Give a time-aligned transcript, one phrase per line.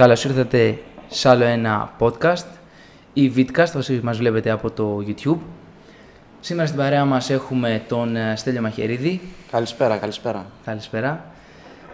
[0.00, 0.78] Καλώς ήρθατε
[1.08, 2.46] σε άλλο ένα podcast
[3.12, 5.38] ή vidcast όσοι μας βλέπετε από το YouTube.
[6.40, 9.20] Σήμερα στην παρέα μας έχουμε τον ε, Στέλιο Μαχαιρίδη.
[9.50, 10.46] Καλησπέρα, καλησπέρα.
[10.64, 11.24] Καλησπέρα.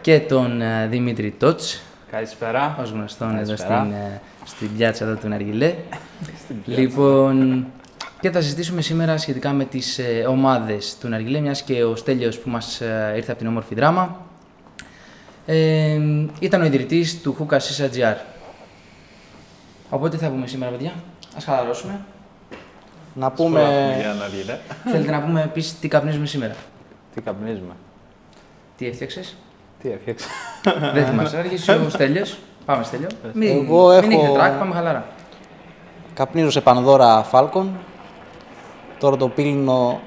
[0.00, 2.76] Και τον ε, Δημήτρη Τότς, Καλησπέρα.
[2.80, 3.80] ως γνωστόν εδώ Καλησπέρα.
[3.80, 5.74] στην, ε, στην πιάτσα εδώ του Ναργιλέ.
[6.78, 7.66] λοιπόν,
[8.20, 12.38] και θα συζητήσουμε σήμερα σχετικά με τις ε, ομάδες του Ναργιλέ, μιας και ο Στέλιος
[12.38, 14.26] που μας ε, ήρθε από την όμορφη δράμα
[15.46, 15.98] ε,
[16.40, 18.16] ήταν ο ιδρυτής του Hookah Shisha GR.
[19.90, 20.92] Οπότε τι θα πούμε σήμερα, παιδιά.
[21.36, 22.00] Ας χαλαρώσουμε.
[23.14, 23.96] Να Σπρώχνουμε πούμε.
[24.00, 24.58] για να βγει, ναι.
[24.90, 26.54] Θέλετε να πούμε επίσης τι καπνίζουμε σήμερα;
[27.14, 27.72] Τι καπνίζουμε.
[28.76, 29.36] Τι έφτιαξες;
[29.82, 30.26] Τι έφτιαξα.
[30.94, 31.36] Δεν θυμάσαι.
[31.38, 32.38] Άρχισε ο Στέλιος.
[32.64, 33.08] Πάμε, Στέλιο.
[33.32, 35.06] Μην, Εγώ μην έχω- έχετε τρακ, πάμε χαλαρά.
[36.14, 37.66] Καπνίζω σε πανδώρα Falcon.
[38.98, 40.00] Τώρα το πύλινο.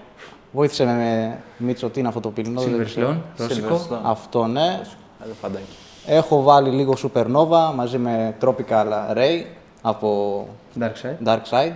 [0.51, 2.61] Βοήθησε με, με Μίτσο, τι είναι αυτό το πύλινο.
[2.61, 3.09] δεν Silver ξέρω.
[3.37, 3.75] Sloan, ρώσικο.
[3.89, 3.99] Silverstone.
[4.03, 4.79] Αυτό ναι.
[5.23, 5.75] Ελεφαντάκι.
[6.05, 9.43] Έχω βάλει λίγο Supernova μαζί με Tropical Ray
[9.81, 10.47] από
[10.79, 11.27] Dark Side.
[11.27, 11.75] Dark Side.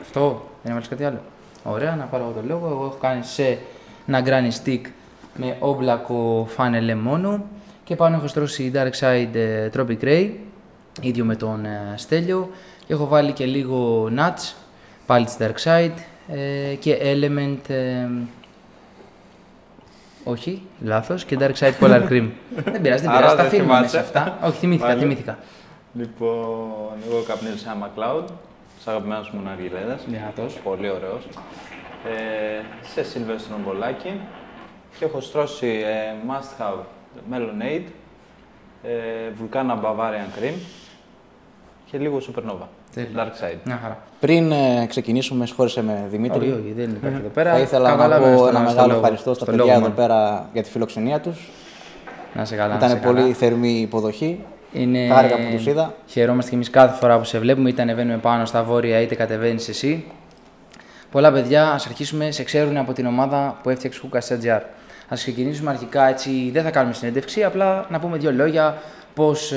[0.00, 1.20] Αυτό, δεν έβαλες κάτι άλλο.
[1.64, 2.66] Ωραία, να πάρω εγώ το λόγο.
[2.66, 3.58] Εγώ έχω κάνει σε
[4.06, 4.80] ένα granny stick
[5.34, 7.44] με όμπλακο φάνελε μόνο
[7.84, 10.30] και πάνω έχω στρώσει Dark Side ε, Tropic Ray,
[11.00, 12.50] ίδιο με τον ε, Στέλιο.
[12.86, 14.54] Έχω βάλει και λίγο nuts,
[15.06, 15.94] πάλι της Dark Side
[16.28, 18.08] ε, και Element, ε,
[20.30, 22.28] όχι, λάθος, και Dark Side Polar Cream.
[22.72, 23.82] δεν πειράζει, δεν Άρα πειράζει, τα δεν αφήνουμε θυμάσαι.
[23.96, 24.38] μέσα αυτά.
[24.42, 25.00] όχι, θυμήθηκα, Πάλι.
[25.00, 25.38] θυμήθηκα.
[25.94, 28.24] Λοιπόν, εγώ καπνίζω σε ένα McLeod.
[28.80, 30.04] Σαν αγαπημένος μου ναργιλέδας.
[30.06, 30.54] Δυνατός.
[30.64, 31.28] Πολύ ωραίος.
[32.04, 32.60] Ε,
[32.94, 34.20] σε Silverstone μπολάκι.
[34.98, 36.78] Και έχω στρώσει ε, Must Have
[37.32, 37.84] Melonade,
[38.82, 38.90] ε,
[39.40, 40.54] Vulcana Bavarian Cream
[41.90, 42.66] και λίγο Supernova.
[43.04, 43.24] Τέλεια.
[43.24, 43.58] Dark Side.
[43.64, 43.98] Μια χαρά.
[44.20, 46.38] Πριν ε, ξεκινήσουμε, συγχώρεσε με Δημήτρη.
[46.40, 47.50] Όχι, όχι, δεν υπάρχει εδώ πέρα.
[47.52, 48.98] Θα ήθελα να Καταλάβαινε πω στο- ένα στο μεγάλο λόγο.
[49.00, 49.94] ευχαριστώ στα Στο παιδιά λόγο εδώ μόνο.
[49.94, 51.48] πέρα για τη φιλοξενία τους.
[52.34, 52.68] Να σε καλά.
[52.68, 53.34] να Ήταν σε πολύ καλά.
[53.34, 54.44] θερμή η υποδοχή.
[54.72, 55.06] Είναι...
[55.06, 55.94] Χάρηκα που τους είδα.
[56.06, 59.68] Χαιρόμαστε κι εμείς κάθε φορά που σε βλέπουμε, είτε ανεβαίνουμε πάνω στα βόρεια, είτε κατεβαίνεις
[59.68, 60.04] εσύ.
[61.10, 64.60] Πολλά παιδιά, ας αρχίσουμε, σε ξέρουν από την ομάδα που έφτιαξε Hookah SGR.
[65.08, 68.76] Α ξεκινήσουμε αρχικά έτσι, δεν θα κάνουμε συνέντευξη, απλά να πούμε δύο λόγια
[69.14, 69.52] πώς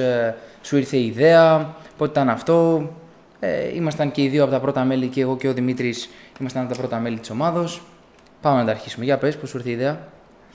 [0.61, 2.89] σου ήρθε η ιδέα, πότε ήταν αυτό.
[3.43, 6.09] Ε, ήμασταν και οι δύο από τα πρώτα μέλη, και εγώ και ο Δημήτρης,
[6.39, 7.69] ήμασταν από τα πρώτα μέλη της ομάδα.
[8.41, 9.05] Πάμε να τα αρχίσουμε.
[9.05, 10.07] Για πες, πώς σου ήρθε η ιδέα;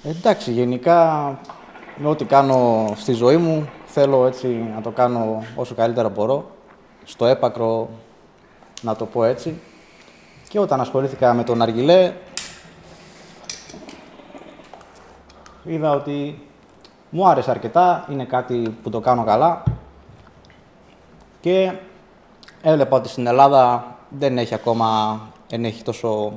[0.02, 1.38] Εντάξει, γενικά
[1.96, 6.50] με ό,τι κάνω στη ζωή μου θέλω έτσι να το κάνω όσο καλύτερα μπορώ.
[7.04, 7.88] Στο έπακρο,
[8.82, 9.60] να το πω έτσι.
[10.48, 12.12] Και όταν ασχολήθηκα με τον Αργιλέ,
[15.64, 16.42] είδα ότι
[17.10, 19.62] μου άρεσε αρκετά, είναι κάτι που το κάνω καλά.
[21.40, 21.72] Και
[22.70, 26.32] έβλεπα ότι στην Ελλάδα δεν έχει ακόμα, δεν έχει τόσο,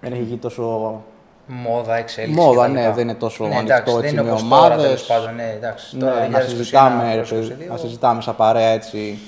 [0.00, 1.02] δεν έχει γίνει τόσο
[1.46, 2.40] Μόδα, εξέλιξη.
[2.40, 2.72] Μόδα, κτλ.
[2.72, 4.84] ναι, δεν είναι τόσο ναι, ανοιχτό εντάξει, έτσι δεν είναι με όπως τώρα, ομάδες.
[4.84, 5.96] τέλος πάντων, ναι, εντάξει.
[5.96, 9.18] Ναι, Τώρα, να 2021, συζητάμε, ρε 2022, παιδί, να συζητάμε σαν παρέα έτσι.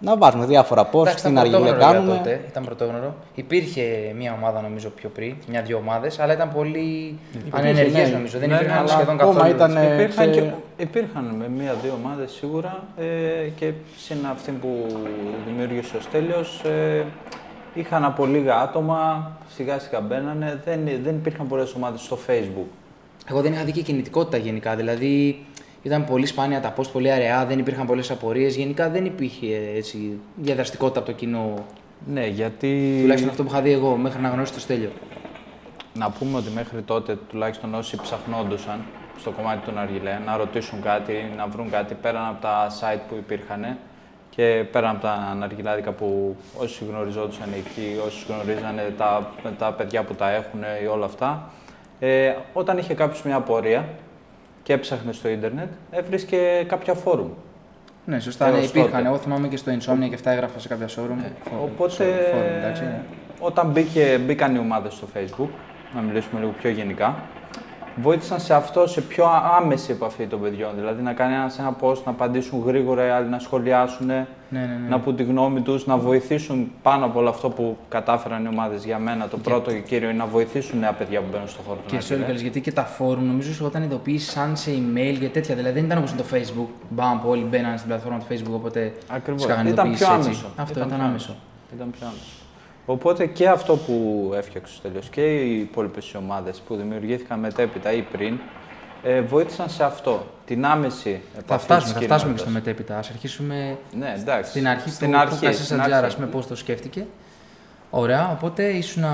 [0.00, 2.16] Να βάζουμε διάφορα πώ, Εντάξει, τι ήταν αργιλέ πρωτόγνωρο για κάνουμε.
[2.16, 3.14] τότε, ήταν πρωτόγνωρο.
[3.34, 3.82] Υπήρχε
[4.16, 7.18] μια ομάδα νομίζω πιο πριν, μια-δύο ομάδες, αλλά ήταν πολύ
[7.50, 8.14] ανενεργές ναι.
[8.14, 8.38] νομίζω.
[8.38, 9.54] Δεν Ναι, υπήρχαν αλλά σχεδόν ακόμα καθόλου.
[9.54, 13.04] ήταν- Ε, Υπήρχαν, σε- και, υπήρχαν με μία-δύο ομάδες σίγουρα ε,
[13.56, 14.86] και συν αυτή που
[15.46, 17.04] δημιούργησε ο Στέλιος ε,
[17.74, 22.66] είχαν από λίγα άτομα, σιγά σιγά μπαίνανε, δεν, δεν υπήρχαν πολλές ομάδες στο facebook.
[23.30, 24.76] Εγώ δεν είχα δει και κινητικότητα γενικά.
[24.76, 25.44] Δηλαδή
[25.82, 28.56] ήταν πολύ σπάνια τα post, πολύ αραιά, δεν υπήρχαν πολλές απορίες.
[28.56, 31.54] Γενικά δεν υπήρχε έτσι, διαδραστικότητα από το κοινό.
[32.06, 34.90] Ναι, γιατί Τουλάχιστον αυτό που είχα δει εγώ μέχρι να γνωρίσω το Στέλιο.
[35.94, 38.84] να πούμε ότι μέχρι τότε τουλάχιστον όσοι ψαχνόντουσαν
[39.18, 43.14] στο κομμάτι των αργιλέ να ρωτήσουν κάτι, να βρουν κάτι πέραν από τα site που
[43.14, 43.76] υπήρχαν
[44.30, 50.14] και πέραν από τα αναργιλάδικα που όσοι γνωριζόντουσαν εκεί, όσοι γνωρίζανε τα, τα παιδιά που
[50.14, 51.50] τα έχουν ή όλα αυτά,
[51.98, 53.88] ε, όταν είχε κάποιος μια απορία
[54.68, 57.28] και έψαχνε στο ίντερνετ, έβρισκε κάποια φόρουμ.
[58.04, 58.90] Ναι, σωστά, Έως ναι, υπήρχαν.
[58.92, 59.06] τότε.
[59.06, 61.20] Εγώ θυμάμαι και στο Insomnia και αυτά έγραφα σε κάποια showroom.
[61.48, 63.00] Forum, Οπότε, forum, εντάξει, ναι.
[63.40, 65.48] όταν μπήκε, μπήκαν οι ομάδες στο Facebook,
[65.94, 67.22] να μιλήσουμε λίγο πιο γενικά,
[68.02, 69.24] βοήθησαν σε αυτό σε πιο
[69.60, 70.70] άμεση επαφή των παιδιών.
[70.74, 74.60] Δηλαδή να κάνει ένα ένα post, να απαντήσουν γρήγορα, οι άλλοι να σχολιάσουν, Ναι, ναι,
[74.60, 74.88] ναι.
[74.88, 78.84] να πούν τη γνώμη τους, να βοηθήσουν πάνω από όλο αυτό που κατάφεραν οι ομάδες
[78.84, 79.28] για μένα.
[79.28, 82.00] Το πρώτο και κύριο είναι να βοηθήσουν νέα παιδιά που μπαίνουν στον χώρο του Και
[82.00, 82.28] σε Ναγκελέ.
[82.30, 85.54] όλες, γιατί και τα φόρουμ νομίζω όταν ειδοποίησαν σαν σε email και τέτοια.
[85.54, 86.68] Δηλαδή δεν ήταν όπως το Facebook.
[86.88, 89.42] Μπαμ, που όλοι μπαίναν στην πλατφόρμα του Facebook, οπότε Ακριβώς.
[89.42, 90.28] σκάγαν Ήταν ειδοποιήσεις πιο έτσι.
[90.28, 90.46] άμεσο.
[90.56, 91.34] Αυτό ήταν, πιο άμεσο.
[91.74, 92.37] Ήταν πιο άμεσο.
[92.90, 98.02] Οπότε και αυτό που έφτιαξε ο Στέλιος και οι υπόλοιπες ομάδες που δημιουργήθηκαν μετέπειτα ή
[98.02, 98.38] πριν
[99.02, 100.26] ε, βοήθησαν σε αυτό.
[100.46, 102.40] Την άμεση επαφή Θα φτάσουμε, της θα φτάσουμε και κοινότητας.
[102.40, 102.94] στο μετέπειτα.
[102.94, 104.50] Α αρχίσουμε Ναι, εντάξει.
[104.50, 106.20] στην αρχή στην του αρχή, Κούκα στην Σατζάρα, αρχή.
[106.20, 107.06] με πώς το σκέφτηκε.
[107.90, 109.04] Ωραία, οπότε ήσουν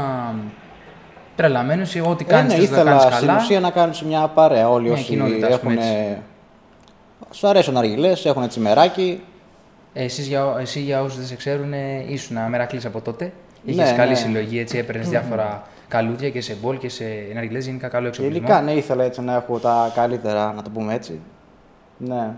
[1.36, 3.38] τρελαμένος ή ό,τι Ε, κάνεις ναι, να ήθελα κάνεις στην καλά.
[3.40, 6.18] ουσία να κάνουμε μια παρέα όλοι Μια όσοι κοινότητα, ας πούμε, έχουν έτσι.
[7.30, 9.22] Σου αρέσουν αργυλές, έχουν τσιμεράκι.
[9.92, 13.32] Εσείς για, εσύ για όσους δεν σε ξέρουν, ε, ήσουν μερακλής από τότε.
[13.64, 14.16] Είχες Ναι, καλή ναι.
[14.16, 18.37] συλλογή, έτσι, έπαιρνες διάφορα καλούδια και σε μπολ και σε εναργυλές, γενικά καλό εξοπλισμό.
[18.37, 21.20] Γενικά, ναι, ήθελα έτσι να έχω τα καλύτερα, να το πούμε έτσι.
[21.99, 22.31] Ναι.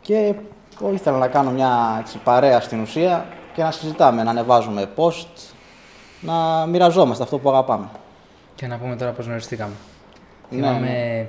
[0.00, 0.34] Και
[0.80, 5.52] εγώ ήθελα να κάνω μια έτσι, παρέα στην ουσία και να συζητάμε, να ανεβάζουμε post,
[6.20, 7.86] να μοιραζόμαστε αυτό που αγαπάμε.
[8.54, 9.72] Και να πούμε τώρα πώς γνωριστήκαμε.
[10.50, 11.26] Ναι, Θυμάμαι,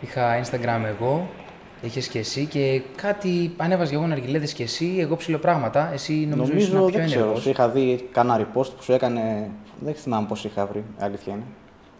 [0.00, 1.28] είχα Instagram εγώ,
[1.82, 5.90] είχες και εσύ και κάτι ανέβαζε και εγώ ναργιλέδες και εσύ, εγώ ψηλοπράγματα.
[5.92, 8.92] Εσύ νομίζω, ήσουν Νομίζω, πιο δεν ξέρω, ενεργός; σου είχα δει κάνα repost που σου
[8.92, 9.50] έκανε,
[9.80, 11.42] δεν θυμάμαι πώς είχα βρει, η αλήθεια είναι.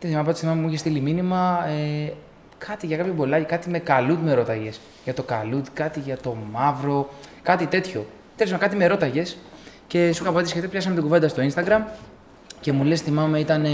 [0.00, 2.12] Δεν θυμάμαι, πάντως θυμάμαι μου είχες στείλει μήνυμα ε,
[2.58, 4.80] κάτι για κάποιο μπολάκι, κάτι με καλούτ με ρώταγες.
[5.04, 7.08] Για το καλούτ, κάτι για το μαύρο,
[7.42, 8.06] κάτι τέτοιο.
[8.36, 9.36] Τέλος πάντων, κάτι με ρώταγες
[9.86, 11.80] και σου είχα απαντήσει γιατί πιάσαμε την κουβέντα στο Instagram
[12.60, 13.66] και μου λες, θυμάμαι, ήταν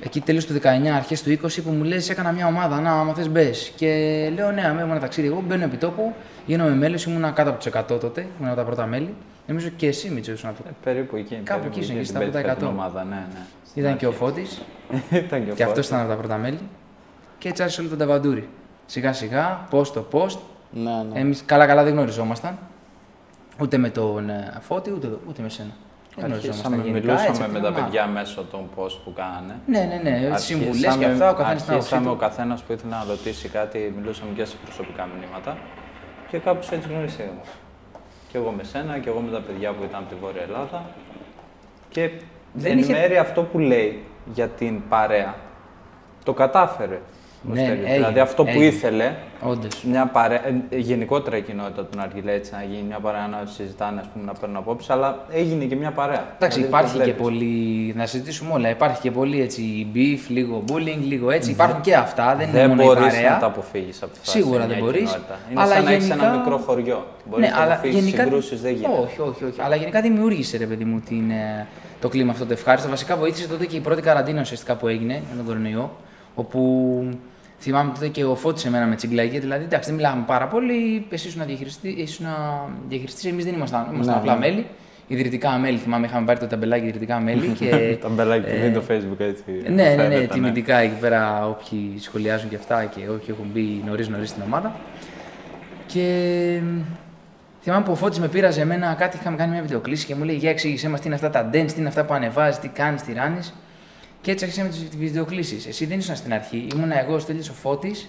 [0.00, 2.80] εκεί τέλος του 19, αρχές του 20 που μου λες: Έκανα μια ομάδα.
[2.80, 3.72] Να, άμα θες μπες.
[3.76, 3.86] Και
[4.34, 5.26] λέω: Ναι, αμέ, ήμουν ταξίδι.
[5.26, 6.12] Εγώ μπαίνω επί τόπου,
[6.46, 9.14] γίνομαι μέλος, ήμουν κάτω από τους 100 τότε, ήμουν από τα πρώτα μέλη.
[9.46, 11.34] Νομίζω και εσύ, Μίτσο, ήσουν από Ε, περίπου εκεί.
[11.44, 12.70] Κάπου περίπου εκεί ήσουν, στην στα από τα πέτυχα την 100.
[12.70, 13.40] ομάδα, ναι, ναι.
[13.66, 14.20] Στην Ήταν και ο αρχή.
[14.20, 14.60] Φώτης.
[15.24, 15.86] ήταν και ο Και αυτός Φώτης.
[15.86, 16.58] ήταν από τα πρώτα μέλη.
[17.38, 18.48] Και έτσι άρχισε όλο το ταβαντούρι.
[18.86, 20.38] Σιγά σιγά, post το post.
[20.70, 21.20] Ναι, ναι.
[21.20, 22.58] Εμείς καλά-καλά δεν γνωριζόμασταν.
[23.60, 25.70] Ούτε με τον ε, Φώτη, ούτε, ούτε με σένα.
[26.16, 27.12] Δεν γνωριζόμασταν Αρχίσαμε, γενικά.
[27.12, 27.82] μιλούσαμε έτσι, με από τα την ομάδα.
[27.84, 29.54] παιδιά μέσω των post που κάνανε.
[29.66, 30.36] Ναι, ναι, ναι.
[30.38, 31.30] Συμβουλές και Αρχίσαμε- αυτά.
[31.30, 32.18] Ο καθένας την άποψή Αρχίσαμε ο του.
[32.18, 35.56] καθένας που ήθελε να ρωτήσει κάτι, μιλούσαμε και σε προσωπικά μηνύματα
[36.30, 37.40] και κάπως έτσι γνωριστήκαμε.
[38.28, 40.84] Και εγώ με σένα και εγώ με τα παιδιά που ήταν από τη Βόρεια Ελλάδα.
[41.88, 42.10] Και
[42.52, 44.04] Δεν εν είχε- μέρει αυτό που λέει
[44.34, 45.34] για την παρέα
[46.24, 47.00] το κατάφερε.
[47.48, 47.78] Ο Ναι, Στέλιος.
[47.84, 48.64] έγινε, δηλαδή αυτό που έγινε.
[48.64, 49.82] ήθελε, Όντως.
[49.84, 50.40] μια παρέα,
[50.70, 54.24] ε, γενικότερα η κοινότητα του Ναργιλέ έτσι να γίνει μια παρέα να συζητάνε, ας πούμε,
[54.24, 56.24] να παίρνουν απόψεις, αλλά έγινε και μια παρέα.
[56.36, 57.22] Εντάξει, Δηλαδή, το υπάρχει και βλέπεις.
[57.22, 57.92] πολύ.
[57.96, 58.68] Να συζητήσουμε όλα.
[58.68, 61.50] Υπάρχει και πολύ έτσι beef, λίγο bullying, λίγο έτσι.
[61.50, 62.34] Υπάρχουν και αυτά.
[62.38, 63.30] Δεν, είναι Δεν μόνο η μπορείς παρέα.
[63.30, 64.30] να τα αποφύγεις από τη φάση.
[64.30, 65.38] Σίγουρα σε δεν μια μπορείς, κοινότητα.
[65.50, 67.06] Είναι αλλά σαν να έχεις ένα γενικά- μικρό χωριό.
[67.30, 68.22] Μπορείς ναι, να αλλά αποφύγεις γενικά.
[68.22, 68.92] συγκρούσεις, δεν γίνεται.
[69.02, 69.60] Όχι, όχι, όχι.
[69.60, 71.66] Αλλά γενικά δημιούργησε, ρε παιδί μου, την, ε,
[72.00, 72.88] το κλίμα αυτό το ευχάριστο.
[72.88, 75.90] Βασικά βοήθησε τότε και η πρώτη καραντίνα ουσιαστικά που έγινε με τον κορονοϊό.
[76.34, 76.60] Όπου
[77.60, 79.40] θυμάμαι τότε και ο Φώτης εμένα με τσιγκλαγία.
[79.40, 81.06] Δηλαδή, εντάξει, δεν μιλάμε πάρα πολύ.
[81.10, 81.42] Εσύ ήσουν
[82.88, 83.86] διαχειριστή, εμείς δεν ήμασταν.
[83.92, 84.38] Ήμασταν Ναι, απλά ναι.
[84.38, 84.66] μέλη.
[85.06, 87.48] Ιδρυτικά μέλη, θυμάμαι, είχαμε πάρει το ταμπελάκι ιδρυτικά μέλη.
[87.58, 89.42] και, Τα μπελάκι που ε, δίνει το facebook έτσι.
[89.62, 93.82] ναι, ναι, ναι, φαίνεται, τιμητικά εκεί πέρα όποιοι σχολιάζουν και αυτά και όποιοι έχουν μπει
[93.86, 94.74] νωρίς νωρίς στην ομάδα.
[95.86, 96.78] Και μ,
[97.62, 100.36] θυμάμαι που ο Φώτης με πήραζε εμένα κάτι, είχαμε κάνει μια βιντεοκλήση και μου λέει:
[100.36, 103.02] Για εξήγησέ μας τι είναι αυτά τα dance, τι είναι αυτά που ανεβάζεις, τι κάνεις,
[103.02, 103.54] τι ράνεις.
[104.22, 105.66] Και έτσι άρχισαμε τις βιντεοκλήσεις.
[105.66, 108.08] Εσύ δεν ήσουν στην αρχή, ήμουνα εγώ, ο Στέλιος ο Φώτης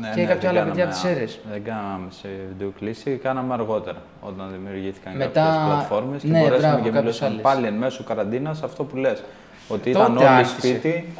[0.00, 1.30] Ναι, και ναι, κάποια δεν άλλα παιδιά από κάναμε- τι αίρε.
[1.52, 6.76] Δεν κάναμε σε βιντεοκλήση, κάναμε αργότερα όταν δημιουργήθηκαν Μετά- κάποιες πλατφόρμες και ναι, μπορέσαμε μπράβο,
[6.76, 7.42] και κάποιες μιλούσαμε άλλες.
[7.42, 9.22] πάλι εν μέσω καραντίνας αυτό που λες.
[9.68, 10.56] Ότι Τότε ήταν όλοι άρχισε.
[10.68, 11.12] σπίτι,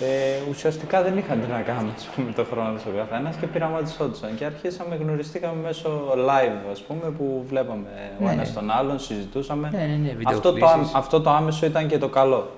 [0.00, 0.06] ε,
[0.50, 4.34] ουσιαστικά δεν είχαν τι να κάνουν ας πούμε, το χρόνο τους ο καθένας και πειραματισόντουσαν.
[4.36, 7.86] Και αρχίσαμε, γνωριστήκαμε μέσω live, ας πούμε, που βλέπαμε
[8.20, 8.32] ο Ναι.
[8.32, 9.70] ένας τον άλλον, συζητούσαμε.
[9.72, 10.94] Ναι, ναι, ναι, αυτό, το, βιντεοκλήσεις.
[10.94, 12.50] αυτό το άμεσο ήταν και το καλό.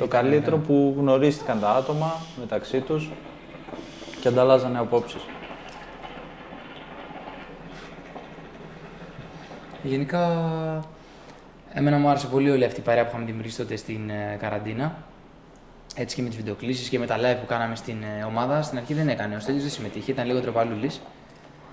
[0.00, 0.62] Το Ήταν, καλύτερο ναι.
[0.62, 3.10] που γνωρίστηκαν τα άτομα μεταξύ τους
[4.20, 5.20] και ανταλλάζανε απόψεις.
[9.82, 10.44] Γενικά,
[11.72, 14.96] εμένα μου άρεσε πολύ όλη αυτή η παρέα που είχαμε δημιουργήσει τότε στην ε, καραντίνα.
[15.94, 18.62] Έτσι και με τις βιντεοκλήσεις και με τα live που κάναμε στην ε, ομάδα.
[18.62, 19.36] Στην αρχή δεν έκανε.
[19.36, 20.90] Ο Στέλιος δεν συμμετείχε, ήταν λίγο τροπαλούλη.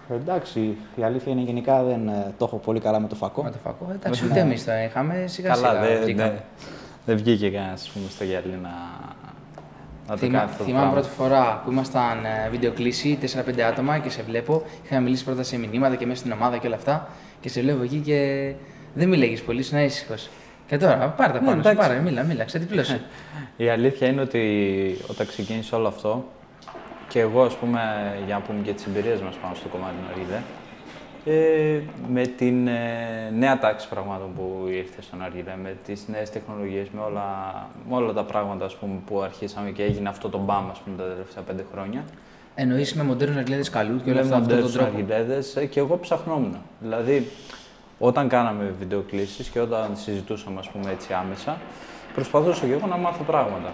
[0.09, 3.43] Εντάξει, η αλήθεια είναι γενικά δεν ε, το έχω πολύ καλά με το φακό.
[3.43, 3.91] Με το φακό.
[3.93, 5.23] Εντάξει, ούτε εμείς τα είχαμε.
[5.27, 6.29] Σιγά Καλά, σιγά δεν βγήκαμε.
[6.29, 6.37] δε,
[7.07, 7.77] δεν βγήκε κανένα
[8.09, 8.69] στο γυαλί να,
[10.07, 10.91] να το Θυμά- κάνει αυτό το θυμάμαι πράγμα.
[11.01, 14.63] πρώτη φορά που ήμασταν ε, βιντεοκλήση, 4-5 άτομα και σε βλέπω.
[14.85, 17.07] Είχαμε μιλήσει πρώτα σε μηνύματα και μέσα στην ομάδα και όλα αυτά.
[17.39, 18.51] Και σε βλέπω εκεί και
[18.93, 20.29] δεν μιλάγει πολύ, ήσουν ήσυχος.
[20.67, 21.87] Και τώρα, πάρε τα Ναι, πάνω σου, εντάξει.
[21.87, 22.97] πάρε, μίλα, μίλα, ξετυπλώσου.
[23.57, 24.41] Η αλήθεια είναι ότι
[25.09, 26.25] όταν ξεκίνησε όλο αυτό
[27.07, 27.79] και εγώ, ας πούμε,
[28.25, 30.39] για να πούμε και τις εμπειρίες μας πάνω στο κομμάτι του Αργιλέ,
[31.27, 36.87] ε, με την ε, νέα τάξη πραγμάτων που ήρθε στον Αργιλέ, με τις νέες τεχνολογίες,
[36.89, 37.25] με όλα,
[37.89, 40.97] με όλα τα πράγματα ας πούμε, που αρχίσαμε και έγινε αυτό το μπαμ ας πούμε,
[40.97, 42.03] τα τελευταία πέντε χρόνια.
[42.55, 45.65] Εννοείς με μοντέρνους αγγλίδε καλούς και όλα αυτά Λέμε αυτόν τον τους τρόπο; Αργιλέδες, ε,
[45.65, 46.57] και εγώ ψαχνόμουν.
[46.79, 47.31] Δηλαδή,
[47.99, 51.57] όταν κάναμε βιντεοκλήσεις και όταν συζητούσαμε ας πούμε, έτσι άμεσα,
[52.13, 53.71] προσπαθούσα και εγώ να μάθω πράγματα.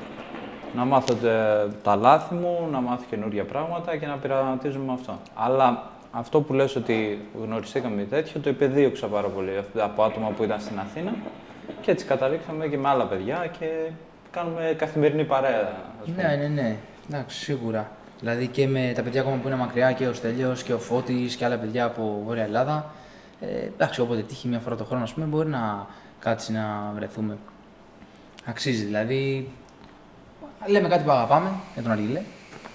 [0.76, 5.20] Να μάθω τε- τα λάθη μου, να μάθω καινούργια πράγματα και να πειραματίζομαι με αυτό.
[5.36, 10.60] Αλλά αυτό που λες ότι γνωριστήκαμε τέτοιο, το επεδίωξα πάρα πολύ από άτομα που ήταν
[10.60, 11.14] στην Αθήνα
[11.82, 13.90] και έτσι καταλήξαμε και με άλλα παιδιά και
[14.32, 15.60] κάνουμε καθημερινή παρέα.
[16.02, 16.24] ας πούμε.
[16.28, 16.76] Ναι, ναι, ναι.
[17.10, 17.92] Εντάξει, σίγουρα.
[18.20, 21.36] Δηλαδή και με τα παιδιά ακόμα που είναι μακριά και ο Στέλιος και ο Φώτης
[21.36, 22.92] και άλλα παιδιά από Βόρεια Ελλάδα.
[23.40, 25.88] Ε, εντάξει, όποτε τύχει μια φορά το χρόνο, ας πούμε, μπορεί να
[26.20, 27.38] κάτσει να βρεθούμε.
[28.46, 29.50] Αξίζει δηλαδή.
[30.68, 32.22] Λέμε κάτι που αγαπάμε για τον Αργιλέ.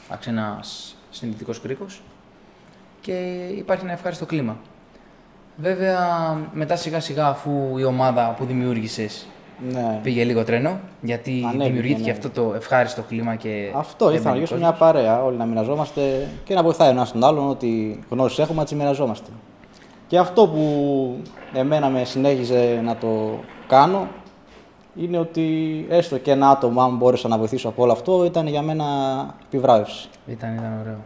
[0.07, 0.61] Εντάξει, ένα
[1.11, 2.03] συνειδητικό κρίκος.
[3.09, 4.57] Και υπάρχει ένα ευχάριστο κλίμα.
[5.57, 5.99] Βέβαια,
[6.53, 9.27] μετά σιγά σιγά αφού η ομάδα που δημιούργησες
[9.73, 10.01] Ναι.
[10.03, 12.17] πήγε λίγο τρένο, γιατί Ανέβηκε, δημιουργήθηκε ναι.
[12.17, 13.73] αυτό το ευχάριστο κλίμα και.
[13.77, 14.79] Αυτό ήθελα να έμπαινε γυρίσουμε κόσμος.
[14.79, 18.61] μια παρέα, όλοι να μοιραζόμαστε και να βοηθάει ο ένας τον άλλον ότι γνώσεις έχουμε,
[18.61, 19.31] να τι μοιραζόμαστε.
[20.07, 20.63] Και αυτό που
[21.53, 24.09] εμένα με συνέχιζε να το κάνω
[24.97, 25.47] είναι ότι
[25.89, 28.85] έστω και ένα άτομο, αν μπόρεσα να βοηθήσω από όλο αυτό, ήταν για μένα
[29.47, 30.09] επιβράβευση.
[30.27, 30.99] Ήταν, ήταν ωραίο.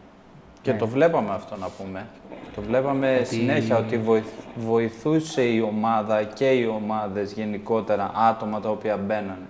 [0.62, 0.78] Και Ναι.
[0.78, 2.06] το βλέπαμε αυτό να πούμε.
[2.54, 8.68] Το βλέπαμε Ότι- συνέχεια ότι βοηθ- βοηθούσε η ομάδα και οι ομάδες γενικότερα άτομα τα
[8.70, 9.46] οποία μπαίνανε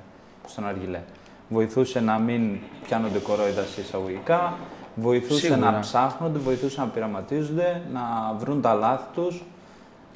[0.46, 1.00] στον Αργιλέ.
[1.48, 4.54] Βοηθούσε να μην πιάνονται κορόιδα σε εισαγωγικά,
[4.94, 5.70] βοηθούσε Σίγουρα.
[5.70, 8.00] να ψάχνονται, βοηθούσε να πειραματίζονται, να
[8.38, 9.42] βρουν τα λάθη τους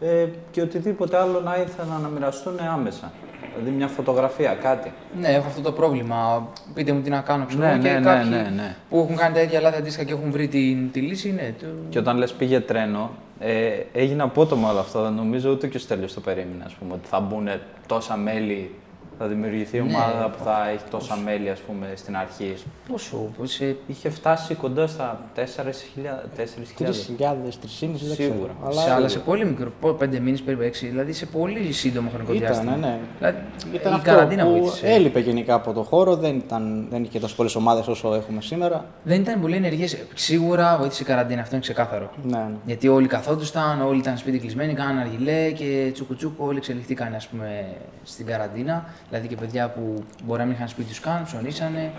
[0.01, 3.13] ε, και οτιδήποτε άλλο να ήθελαν να μοιραστούν άμεσα.
[3.59, 4.93] Δηλαδή μια φωτογραφία, κάτι.
[5.21, 6.49] Ναι, έχω αυτό το πρόβλημα.
[6.75, 8.77] Πείτε μου τι να κάνω, ξέρω Ναι, εγώ, και ναι, ναι, κάποιοι ναι, ναι.
[8.89, 11.55] που έχουν κάνει τα ίδια λάθη αντίστοιχα και έχουν βρει την, τη λύση, ναι.
[11.61, 11.67] Το...
[11.89, 15.03] Και όταν λες πήγε τρένο, ε, έγινε απότομα όλο αυτό.
[15.03, 17.49] Δεν νομίζω ούτε και ο Στέλιος το περίμενε, ας πούμε, ότι θα μπουν
[17.87, 18.75] τόσα μέλη,
[19.19, 19.83] θα δημιουργηθεί Ναι.
[19.95, 22.55] ομάδα που θα έχει τόσα μέλη, ας πούμε, στην αρχή.
[22.89, 26.29] Πόσο, πώς, ε, Είχε φτάσει κοντά στα 4.000.
[26.37, 28.53] 3.000, 3.500 δεν Σίγουρα.
[28.69, 28.83] ξέρω.
[28.83, 32.33] σε, αλλά σε πολύ μικρό, πο- πέντε μήνες περίπου έξι, δηλαδή σε πολύ σύντομο χρονικό
[32.33, 32.71] διάστημα.
[32.77, 32.99] Ήταν, ναι.
[33.19, 33.39] Δηλαδή,
[33.75, 34.87] Ήταν η αυτό καραντίνα που βοήθησε.
[34.87, 38.85] έλειπε γενικά από το χώρο, δεν, ήταν, δεν είχε τόσο πολλές ομάδες όσο έχουμε σήμερα.
[39.05, 39.97] Δεν ήταν πολύ ενεργές.
[40.15, 42.11] Σίγουρα βοήθησε η καραντίνα, αυτό είναι ξεκάθαρο.
[42.23, 42.47] Ναι, ναι.
[42.67, 47.65] Γιατί όλοι καθόντουσαν, όλοι ήταν σπίτι κλεισμένοι, κάναν αργιλέ και τσουκουτσούκου, όλοι εξελιχθήκαν ας πούμε,
[48.03, 48.85] στην καραντίνα.
[49.09, 51.93] Δηλαδή και παιδιά που μπορεί να μην είχαν σπίτι τους καν, ψωνίσανε,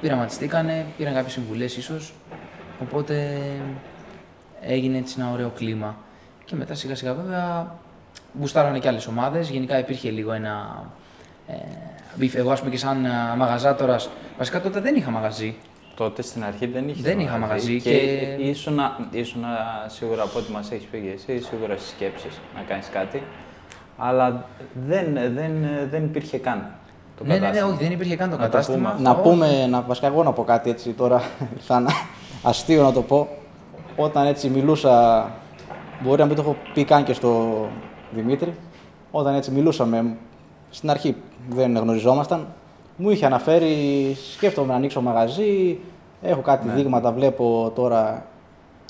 [0.00, 2.12] πειραματιστήκανε, πήραν κάποιες συμβουλές ίσως.
[2.82, 3.38] Οπότε
[4.60, 5.96] έγινε έτσι ένα ωραίο κλίμα.
[6.44, 7.74] Και μετά σιγά σιγά βέβαια
[8.32, 9.48] μπουστάρανε και άλλες ομάδες.
[9.50, 10.84] Γενικά υπήρχε λίγο ένα.
[11.48, 11.54] Ε,
[12.16, 12.34] beef.
[12.34, 15.54] εγώ, ας πούμε, και σαν ε, μαγαζάτορας, βασικά τότε δεν είχα μαγαζί.
[15.94, 19.48] Τότε στην αρχή δεν είχε Δεν είχα μαγαζί και, και- ήσουνα, ήσουνα
[19.86, 23.22] σίγουρα από ό,τι μας έχεις πει και εσύ, σίγουρα στις σκέψεις να κάνεις κάτι.
[23.98, 24.44] Αλλά
[24.86, 25.52] δεν, δεν,
[25.90, 26.66] δεν υπήρχε καν
[27.18, 27.72] το ναι, ναι, ναι, κατάστημα.
[27.72, 28.90] όχι, δεν υπήρχε καν το Να το κατάστημα.
[28.90, 29.02] πούμε.
[29.02, 29.22] Να Όχι.
[29.22, 31.22] πούμε, να, βασικά εγώ να πω κάτι έτσι τώρα,
[31.66, 31.86] σαν
[32.42, 33.28] αστείο να το πω.
[33.96, 35.28] Όταν έτσι μιλούσα,
[36.00, 37.50] μπορεί να μην το έχω πει καν και στο
[38.10, 38.54] Δημήτρη,
[39.10, 40.16] όταν έτσι μιλούσαμε,
[40.70, 41.16] στην αρχή
[41.48, 42.46] δεν γνωριζόμασταν,
[42.96, 45.78] μου είχε αναφέρει, σκέφτομαι να ανοίξω μαγαζί,
[46.22, 48.26] έχω κάτι δείγματα, βλέπω τώρα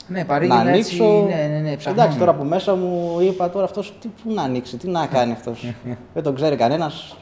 [0.09, 1.05] Ναι, να παρήγγειλα ανοίξω.
[1.05, 2.01] έτσι, ναι, ναι, ναι, ψαχνόμουν.
[2.03, 5.33] Εντάξει, τώρα από μέσα μου είπα τώρα αυτός τι, πού να ανοίξει, τι να κάνει
[5.33, 5.73] αυτός;
[6.15, 7.17] δεν τον ξέρει κανένας,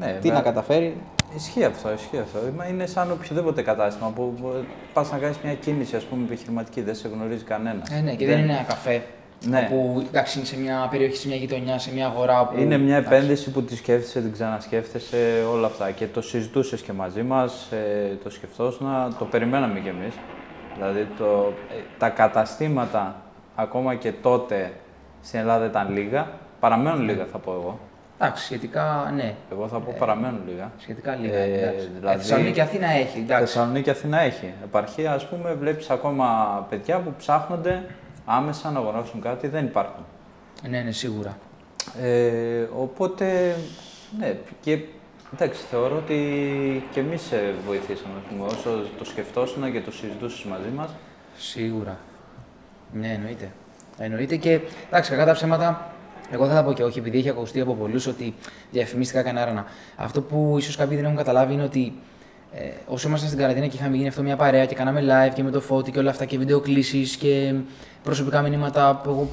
[0.00, 0.96] Ναι, τι βα- να καταφέρει.
[1.36, 2.38] Ισχύει αυτό, ισχύει αυτό.
[2.56, 4.34] Μα Είναι σαν οποιοδήποτε κατάστημα που
[4.92, 7.88] πας να κάνεις μια κίνηση, ας πούμε, επιχειρηματική, δεν σε γνωρίζει κανένας.
[7.90, 9.02] Ε, ναι, και δεν είναι ένα καφέ.
[9.48, 9.68] Ναι.
[9.72, 12.46] Όπου εντάξει, είναι σε μια περιοχή, σε μια γειτονιά, σε μια αγορά.
[12.46, 15.16] Που, Είναι μια εντάξει, επένδυση που τη σκέφτεσαι, την ξανασκέφτεσαι,
[15.52, 15.90] όλα αυτά.
[15.90, 17.68] Και το συζητούσες και μαζί μας,
[18.22, 18.86] το σκεφτόσουν,
[19.18, 20.14] το περιμέναμε κι εμείς.
[20.76, 23.16] Δηλαδή το, ε, τα καταστήματα
[23.56, 24.72] ακόμα και τότε
[25.22, 26.28] στην Ελλάδα ήταν λίγα.
[26.60, 27.78] Παραμένουν λίγα, θα πω εγώ.
[28.20, 29.34] Εντάξει, σχετικά ναι.
[29.52, 30.70] Εγώ θα πω παραμένουν λίγα.
[30.78, 31.34] Σχετικά λίγα.
[31.36, 31.88] Ε, εντάξει.
[31.98, 33.18] δηλαδή- Ε, Θεσσαλονίκη Αθήνα έχει.
[33.18, 33.44] Εντάξει.
[33.44, 34.52] Θεσσαλονίκη Αθήνα έχει.
[34.64, 36.26] Επαρχία, ας πούμε, βλέπεις ακόμα
[36.70, 37.82] παιδιά που ψάχνονται
[38.26, 40.04] άμεσα να αγοράσουν κάτι, δεν υπάρχουν.
[40.68, 41.36] Ναι, ναι, σίγουρα.
[42.02, 43.56] Ε, οπότε,
[44.18, 44.78] ναι, και
[45.32, 46.18] εντάξει, θεωρώ ότι
[46.92, 50.90] και εμείς σε βοηθήσαμε, ας πούμε, όσο το σκεφτόσουν και το συζητούσες μαζί μας.
[51.36, 51.98] Σίγουρα.
[52.92, 53.50] Ναι, εννοείται.
[53.98, 55.90] Εννοείται και εντάξει, κακά τα ψέματα.
[56.30, 58.34] Εγώ δεν θα πω και όχι, επειδή έχει ακουστεί από πολλούς ότι
[58.70, 59.64] διαφημίστηκα κανένα.
[59.96, 61.92] Αυτό που ίσως κάποιοι δεν έχουν καταλάβει είναι ότι
[62.52, 65.42] ε, όσο ήμασταν στην καραντίνα και είχαμε γίνει αυτό μια παρέα και κάναμε live και
[65.42, 67.54] με το φώτι και όλα αυτά και βίντεο κλήσει και
[68.02, 69.28] προσωπικά μηνύματα που εγώ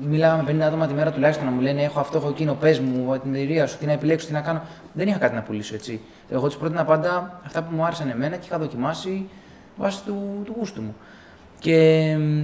[0.00, 2.80] μιλάγα με 50 άτομα τη μέρα τουλάχιστον να μου λένε: Έχω αυτό, έχω εκείνο, πες
[2.80, 4.62] μου την εταιρεία σου, τι να επιλέξω, τι να κάνω.
[4.92, 6.00] Δεν είχα κάτι να πουλήσω έτσι.
[6.30, 9.28] Εγώ τους πρότεινα πάντα αυτά που μου άρεσαν εμένα και είχα δοκιμάσει
[9.76, 10.96] βάσει του, του γούστου μου.
[11.58, 12.42] Και μ,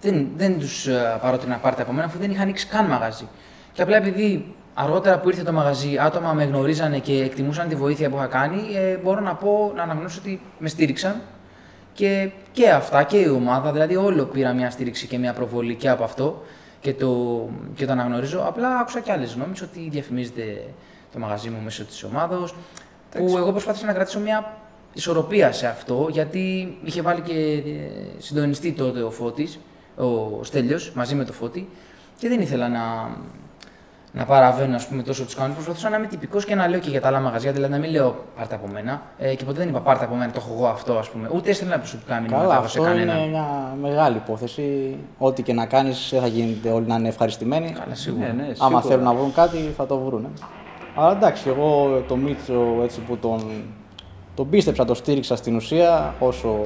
[0.00, 0.88] δεν, δεν τους
[1.20, 3.28] παρότρινα να πάρετε από μένα αφού δεν είχα ανοίξει καν μαγαζί.
[3.72, 8.10] Και απλά επειδή αργότερα που ήρθε το μαγαζί, άτομα με γνωρίζανε και εκτιμούσαν τη βοήθεια
[8.10, 11.20] που είχα κάνει, ε, μπορώ να πω, να αναγνώσω ότι με στήριξαν.
[11.92, 15.88] Και, και αυτά και η ομάδα, δηλαδή όλο πήρα μια στήριξη και μια προβολή και
[15.88, 16.42] από αυτό
[16.80, 18.44] και το, και το αναγνωρίζω.
[18.46, 20.64] Απλά άκουσα και άλλες γνώμες ότι διαφημίζεται
[21.12, 22.48] το μαγαζί μου μέσω της ομάδα.
[23.10, 24.56] Που εγώ προσπάθησα να κρατήσω μια
[24.92, 27.62] ισορροπία σε αυτό, γιατί είχε βάλει και ε,
[28.18, 29.58] συντονιστή τότε ο Φώτης,
[29.96, 31.68] ο Στέλιος, μαζί με το Φώτη,
[32.18, 33.10] και δεν ήθελα να,
[34.14, 35.54] να παραβαίνω ας πούμε, τόσο τους κανόνες.
[35.56, 37.90] Προσπαθούσα να είμαι τυπικός και να λέω και για τα άλλα μαγαζιά, δηλαδή να μην
[37.90, 39.02] λέω πάρτε από μένα.
[39.18, 41.30] Ε, και ποτέ δεν είπα πάρτε από μένα, το έχω εγώ αυτό, ας πούμε.
[41.34, 43.18] Ούτε έστελνα προσωπικά μηνύματα Καλά, εγώ σε αυτό κανέναν.
[43.18, 43.46] είναι μια
[43.82, 44.96] μεγάλη υπόθεση.
[45.18, 47.70] Ό,τι και να κάνεις, δεν θα γίνεται όλοι να είναι ευχαριστημένοι.
[47.70, 48.26] Καλά, σίγουρα.
[48.26, 48.80] Ναι, ναι, Άμα σίγουρα.
[48.80, 50.26] θέλουν να βρουν κάτι, θα το βρουν.
[50.94, 53.40] Αλλά εντάξει, εγώ το Μίτσο έτσι που τον,
[54.34, 56.58] τον πίστεψα, το στήριξα στην ουσία όσο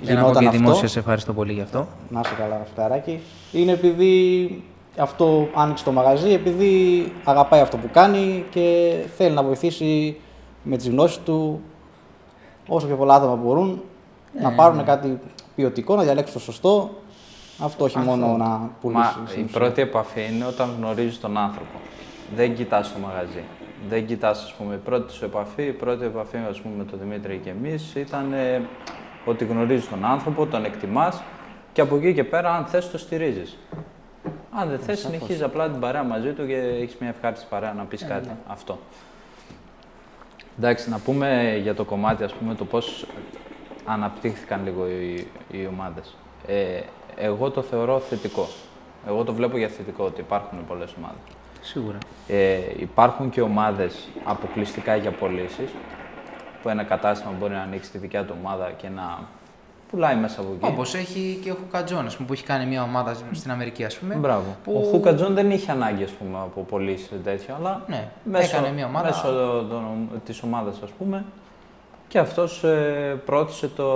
[0.00, 0.58] Για να πω γινόταν και αυτό.
[0.58, 1.86] δημόσια σε ευχαριστώ πολύ γι' αυτό.
[2.08, 3.20] Να είσαι καλά, Ραφταράκη.
[3.52, 4.62] Είναι επειδή
[4.96, 10.16] αυτό άνοιξε το μαγαζί, επειδή αγαπάει αυτό που κάνει και θέλει να βοηθήσει
[10.62, 11.60] με τις γνώσεις του
[12.68, 13.82] όσο πιο πολλά άτομα μπορούν
[14.40, 15.18] να Ναι, πάρουν κάτι
[15.54, 16.90] ποιοτικό, να διαλέξουν το σωστό.
[17.64, 18.10] Αυτό όχι Αυτό.
[18.10, 19.00] μόνο να πουλήσει.
[19.20, 19.58] Μα στην η ουσία.
[19.58, 21.78] πρώτη επαφή είναι όταν γνωρίζεις τον άνθρωπο.
[22.36, 23.42] Δεν κοιτάς το μαγαζί.
[23.88, 26.98] Δεν κοιτάς, ας πούμε, η πρώτη σου επαφή, η πρώτη επαφή, ας πούμε, με τον
[26.98, 28.62] Δημήτρη και εμείς ήταν ε,
[29.24, 31.22] ότι γνωρίζεις τον άνθρωπο, τον εκτιμάς
[31.72, 33.58] και από εκεί και πέρα, αν θες, το στηρίζεις.
[34.50, 37.84] Αν δεν θες, συνεχίζεις απλά την παρέα μαζί του και έχεις μια ευχάριστη παρέα να
[37.84, 38.28] πεις κάτι.
[38.46, 38.78] Αυτό.
[40.58, 43.06] Εντάξει, να πούμε για το κομμάτι, ας πούμε, το πώς
[43.84, 46.14] αναπτύχθηκαν λίγο οι, οι ομάδες.
[46.46, 46.80] Ε,
[47.16, 48.46] εγώ το θεωρώ θετικό.
[49.06, 51.18] Εγώ το βλέπω για θετικό, ότι υπάρχουν πολλές ομάδες.
[51.60, 51.98] Σίγουρα.
[52.28, 55.70] Ε, υπάρχουν και ομάδες αποκλειστικά για πωλήσεις,
[56.62, 59.18] που ένα κατάστημα μπορεί να ανοίξει τη δικιά του ομάδα και να
[59.94, 60.72] πουλάει μέσα από εκεί.
[60.72, 63.96] Όπως έχει και ο Χουκατζόν, ας πούμε, που έχει κάνει μια ομάδα στην Αμερική, ας
[63.98, 64.14] πούμε.
[64.14, 64.56] Μπράβο.
[64.64, 64.72] Που...
[64.84, 68.72] Ο Χούκατζον δεν είχε ανάγκη ας πούμε, από πωλήσει και τέτοιο, αλλά Ναι, μέσω, έκανε
[68.74, 69.06] μια ομάδα.
[69.06, 69.28] μέσω
[69.70, 71.24] των- της ομάδας ας πούμε
[72.08, 73.88] και αυτός ε, πρόθεσε το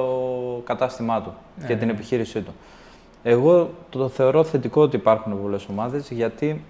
[0.65, 1.79] κατάστημά του Ναι, και ναι.
[1.79, 2.55] την επιχείρησή του.
[3.23, 6.65] Εγώ το θεωρώ θετικό ότι υπάρχουν πολλές ομάδες γιατί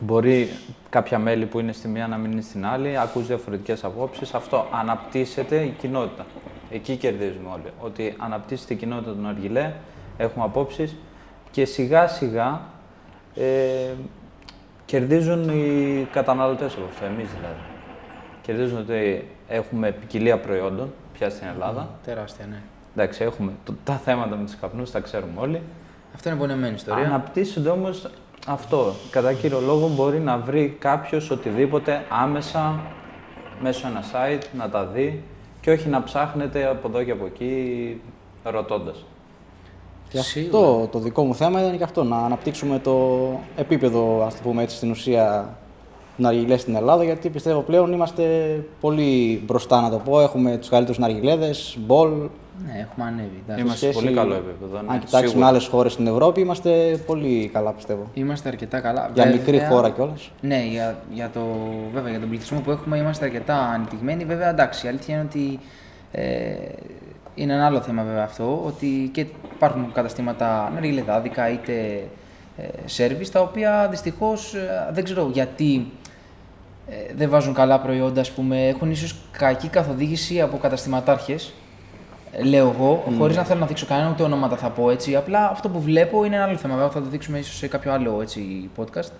[0.00, 0.48] μπορεί
[0.90, 4.66] κάποια μέλη που είναι στη μία να μην είναι στην άλλη, ακούς διαφορετικές απόψεις, αυτό
[4.72, 6.26] αναπτύσσεται η κοινότητα.
[6.70, 7.72] Εκεί κερδίζουμε όλοι.
[7.80, 9.72] Ότι αναπτύσσεται η κοινότητα των Αργιλέ,
[10.16, 10.96] έχουμε απόψεις
[11.50, 12.60] και σιγά σιγά
[13.34, 13.44] ε,
[14.84, 17.60] κερδίζουν οι καταναλωτές από αυτό, εμείς δηλαδή.
[18.42, 21.88] Κερδίζουν ότι έχουμε ποικιλία προϊόντων πια στην Ελλάδα.
[22.04, 22.62] Τεράστια, ναι.
[22.96, 25.62] Εντάξει, έχουμε το- τα θέματα με τους καπνούς, τα ξέρουμε όλοι.
[26.14, 27.04] Αυτό είναι πονεμένη ιστορία.
[27.04, 28.08] Αναπτύσσονται όμως
[28.46, 28.94] αυτό.
[29.10, 32.80] Κατά κύριο λόγο μπορεί να βρει κάποιος οτιδήποτε άμεσα
[33.60, 35.22] μέσω ένα site, να τα δει
[35.66, 38.00] και όχι να ψάχνετε από εδώ και από εκεί
[38.44, 39.04] ρωτώντας.
[40.08, 40.58] Και Σίγουρα.
[40.58, 44.62] αυτό το δικό μου θέμα ήταν και αυτό, να αναπτύξουμε το επίπεδο, ας το πούμε
[44.62, 45.56] έτσι, στην ουσία
[46.16, 48.24] ναργιλές στην Ελλάδα, γιατί πιστεύω πλέον είμαστε
[48.80, 50.20] πολύ μπροστά, να το πω.
[50.20, 52.10] Έχουμε τους καλύτερους ναργιλέδες, μπολ.
[52.64, 53.42] Ναι, έχουμε ανέβει.
[53.44, 53.62] εντάξει.
[53.62, 54.72] Είμαστε σε σχέση- πολύ καλό επίπεδο.
[54.82, 55.46] Ναι, Αν κοιτάξουμε σίγουρα.
[55.46, 58.10] άλλες χώρες στην Ευρώπη, είμαστε πολύ καλά, πιστεύω.
[58.14, 59.10] Είμαστε αρκετά καλά.
[59.14, 60.30] Για Βέβαια, μικρή χώρα κιόλας.
[60.40, 61.40] Ναι, για, για, το,
[61.92, 64.24] βέβαια, για τον πληθυσμό που έχουμε είμαστε αρκετά ανεπτυγμένοι.
[64.24, 65.58] Βέβαια, εντάξει, η αλήθεια είναι ότι
[66.12, 66.54] ε,
[67.34, 71.72] είναι ένα άλλο θέμα βέβαια αυτό, ότι και υπάρχουν καταστήματα ναριλεδάδικα είτε
[72.58, 75.86] ε, σέρβις, τα οποία δυστυχώς ε, δεν ξέρω γιατί
[76.88, 81.52] ε, δεν βάζουν καλά προϊόντα, ας πούμε, έχουν ίσως κακή καθοδήγηση από καταστηματάρχες, ε,
[82.42, 83.12] λέω εγώ, Mm.
[83.18, 86.24] χωρίς να θέλω να δείξω κανένα ούτε ονόματα θα πω έτσι, απλά αυτό που βλέπω
[86.24, 89.10] είναι ένα άλλο θέμα, βέβαια θα το δείξουμε ίσως σε κάποιο άλλο έτσι, podcast,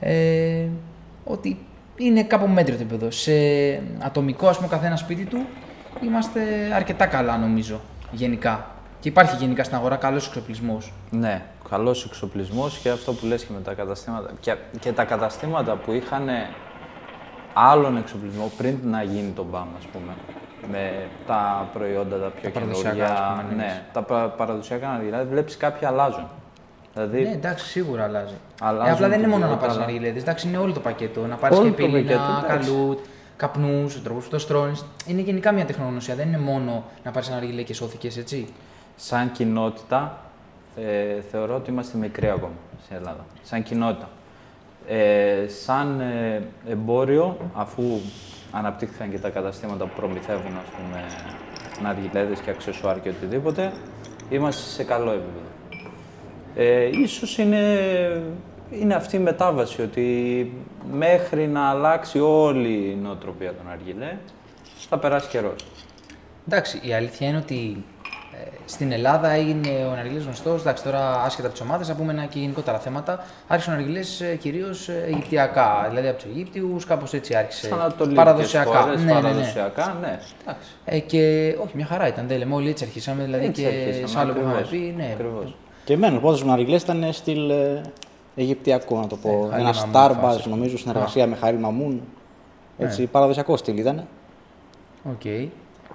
[0.00, 0.66] ε,
[1.24, 1.58] ότι
[1.96, 3.10] είναι κάπου μέτριο το επίπεδο.
[3.10, 3.32] Σε
[3.98, 5.46] ατομικό, ας πούμε, καθένα σπίτι του,
[6.02, 6.40] είμαστε
[6.74, 7.80] αρκετά καλά νομίζω,
[8.10, 8.66] γενικά.
[9.00, 10.92] Και υπάρχει γενικά στην αγορά καλός εξοπλισμός.
[11.10, 14.30] Ναι, καλός εξοπλισμός και αυτό που λες και με τα καταστήματα.
[14.40, 16.28] Και, και τα καταστήματα που είχαν
[17.52, 20.12] άλλον εξοπλισμό πριν να γίνει το BAM, ας πούμε.
[20.70, 23.22] Με τα προϊόντα τα πιο Τα παραδοσιακά, καινούργια.
[23.22, 23.62] ας πούμε, ναι.
[23.62, 26.26] ναι, τα πα- παραδοσιακά, δηλαδή βλέπεις κάποια αλλάζουν.
[26.94, 28.34] Δηλαδή, Ναι, εντάξει, σίγουρα αλλάζει.
[28.62, 30.18] Αλλάζουν ε, απλά δεν είναι μόνο να τίποτα, πάρεις αλλά- ναριλέδε.
[30.18, 31.26] Εντάξει, είναι όλο το πακέτο.
[31.26, 32.68] Να πάρεις Όλο και το πύληνα, πακέτο, εντάξει.
[32.70, 32.98] καλούτ,
[33.36, 34.84] καπνούς, ο τρόπος που το στρώνεις.
[35.06, 36.14] Είναι γενικά μια τεχνογνωσία.
[36.14, 38.46] Δεν είναι μόνο να πάρεις ένα ρίγιλε και σώθηκε έτσι.
[38.96, 40.18] σαν κοινότητα,
[40.76, 42.52] ε, θεωρώ ότι είμαστε μικροί ακόμα
[42.84, 43.24] στην Ελλάδα.
[43.42, 44.08] Σαν κοινότητα.
[44.88, 47.82] Ε, σαν ε, εμπόριο, αφού
[48.58, 51.04] αναπτύχθηκαν και τα καταστήματα που προμηθεύουν, ας πούμε,
[51.82, 53.72] ναργιλέδες και αξεσουάρ και οτιδήποτε,
[54.30, 55.46] είμαστε σε καλό επίπεδο.
[56.54, 57.62] Ε, ίσως είναι,
[58.70, 60.52] είναι αυτή η μετάβαση, ότι
[60.92, 64.16] μέχρι να αλλάξει όλη η νοοτροπία των αργιλέ,
[64.88, 65.66] θα περάσει καιρός.
[66.48, 67.95] Εντάξει, η αλήθεια είναι ότι ε,
[68.64, 70.60] στην Ελλάδα έγινε ο Ναργιλέ γνωστός.
[70.60, 73.24] Εντάξει, τώρα άσχετα από τις ομάδες, θα πούμε ένα και γενικότερα θέματα.
[73.46, 74.00] Άρχισε ο Ναργιλέ
[74.38, 77.68] κυρίως Αιγυπτιακά, δηλαδή από τους Αιγύπτιους, κάπως έτσι άρχισε.
[77.68, 78.80] Σαν ανατολικές παραδοσιακά.
[78.80, 79.20] χώρες, ναι, ναι, ναι.
[79.20, 80.18] παραδοσιακά, ναι.
[80.42, 80.68] Εντάξει.
[80.84, 82.26] Ε, και όχι, μια χαρά ήταν.
[82.28, 83.22] Δεν λέμε, όλοι έτσι αρχίσαμε.
[83.24, 84.94] Δηλαδή Έτσι και αρχίσαμε, σε άλλο που είχαμε ακριβώς, πει.
[84.96, 85.56] Ναι, ακριβώς.
[85.84, 87.80] Και εμένα, οπότε ο Ναργιλές ήταν στυλ ε,
[88.36, 89.28] Αιγυπτιακό, να το πω.
[89.28, 90.48] Ε, Χαλί Ένα Μαμούν Starbuzz, φάση.
[90.48, 92.02] νομίζω, συνεργασία με Χάρη Μαμούν.
[92.78, 93.06] Έτσι, Ναι.
[93.06, 94.06] παραδοσιακό στυλ ήταν.
[95.10, 95.22] Οκ.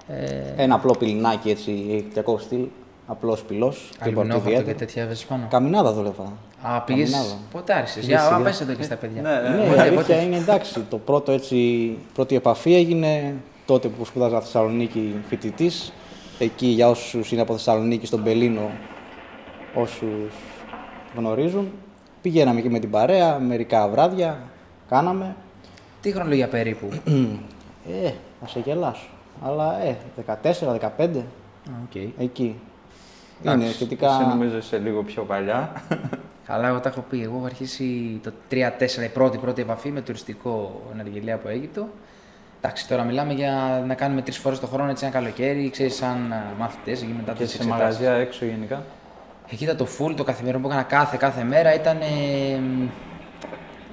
[0.07, 2.65] Ε, Ένα απλό πυλινάκι, έτσι, Αιγυπτιακό στυλ.
[3.07, 3.89] Απλός πυλός.
[3.99, 5.47] Αλουμινόχαρτο και τέτοια έβεσαι πάνω.
[5.49, 6.33] Καμινάδα δούλευα.
[6.61, 7.11] Α, πήγες.
[7.11, 7.35] Καμινάδα.
[7.51, 7.99] Πότε άρχισε.
[7.99, 8.43] Πήγες Για να σιγά.
[8.49, 9.21] πες εδώ και στα παιδιά.
[9.21, 9.55] Ναι, ναι.
[9.55, 10.21] Ναι, η Πότε, αλήθεια πότε.
[10.21, 10.79] είναι εντάξει.
[10.89, 11.57] Το πρώτο έτσι,
[12.13, 13.33] πρώτη επαφή έγινε
[13.65, 15.93] τότε που σπούδαζα Θεσσαλονίκη φοιτητής.
[16.39, 18.69] Εκεί για όσους είναι από Θεσσαλονίκη, στον Πελίνο,
[19.73, 20.33] όσους
[21.17, 21.71] γνωρίζουν.
[22.21, 24.39] Πηγαίναμε εκεί με την παρέα, μερικά βράδια,
[24.89, 25.35] κάναμε.
[26.01, 26.89] Τι χρονολογία περίπου;
[28.03, 28.09] Ε,
[28.41, 29.07] θα σε γελάσω.
[29.41, 29.97] Αλλά ε,
[30.43, 31.09] 14-15.
[31.67, 32.09] Okay.
[32.17, 32.59] Εκεί.
[33.41, 34.07] Εντάξει, είναι σχετικά.
[34.07, 35.71] Εσύ νομίζω είσαι λίγο πιο παλιά.
[36.47, 37.21] Καλά, εγώ τα έχω πει.
[37.21, 38.55] Εγώ έχω αρχίσει το 3-4,
[39.03, 41.87] η πρώτη, πρώτη επαφή με τουριστικό εναργυλία από Αίγυπτο.
[42.61, 46.33] Εντάξει, τώρα μιλάμε για να κάνουμε τρεις φορές το χρόνο έτσι ένα καλοκαίρι, ξέρεις, σαν
[46.57, 47.81] μαθητές εκεί μετά και τις σε εξετάσεις.
[47.81, 48.83] μαγαζιά έξω γενικά.
[49.51, 52.59] Εκεί ήταν το full, το καθημερινό που έκανα κάθε, κάθε μέρα ήταν ε,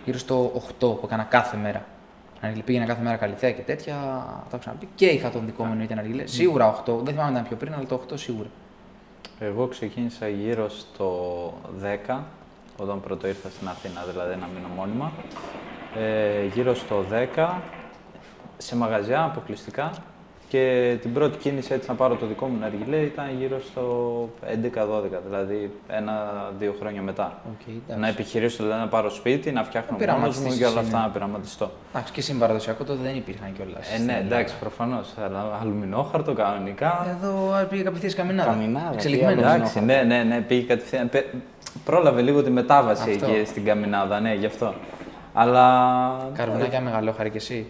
[0.05, 1.85] γύρω στο 8 που έκανα κάθε μέρα.
[2.41, 4.89] Αν πήγαινα κάθε μέρα καλυθέα και τέτοια, τα έχω ξαναπεί.
[4.95, 6.27] Και είχα τον δικό μου εννοείται αργυλέ.
[6.27, 8.49] Σίγουρα 8, δεν θυμάμαι αν ήταν πιο πριν, αλλά το 8 σίγουρα.
[9.41, 11.53] Εγώ ξεκίνησα γύρω στο
[12.09, 12.19] 10,
[12.77, 15.13] όταν πρώτο ήρθα στην Αθήνα, δηλαδή ένα μήνα μόνιμα.
[15.97, 17.05] Ε, γύρω στο
[17.37, 17.55] 10,
[18.59, 19.91] σε μαγαζιά αποκλειστικά.
[20.49, 23.83] Και την πρώτη κίνηση έτσι να πάρω το δικό μου ναργιλέ ήταν γύρω στο
[24.47, 24.49] 11-12,
[25.27, 27.39] δηλαδή ένα-δύο χρόνια μετά.
[27.47, 28.01] Okay, εντάξει.
[28.01, 30.87] να επιχειρήσω δηλαδή, να πάρω σπίτι, να φτιάχνω Να μόνος μου πειραματιστείς και όλα εσύ,
[30.87, 31.05] αυτά ναι.
[31.05, 31.71] να πειραματιστώ.
[31.93, 33.95] Εντάξει, και συμπαραδοσιακό τότε δεν υπήρχαν κιόλας.
[33.95, 35.09] Ε, ναι, εντάξει, προφανώς.
[35.25, 37.07] Αλλά αλουμινόχαρτο κανονικά.
[37.19, 38.51] Εδώ πήγε κατευθείαν καμινάδα.
[38.51, 39.41] Καμινάδα, Εξελιγμένο.
[39.41, 39.55] τι άλλο.
[39.55, 41.09] Εντάξει, ναι, ναι, ναι, πήγε κατευθείαν.
[41.09, 41.35] πε-
[41.85, 43.27] Πρόλαβε λίγο τη μετάβαση Αυτό.
[43.27, 44.75] εκεί στην καμινάδα, ναι, γι' αυτό.
[45.33, 47.69] Αλλά Καρβουνάκια μεγαλόχαρη κι εσύ.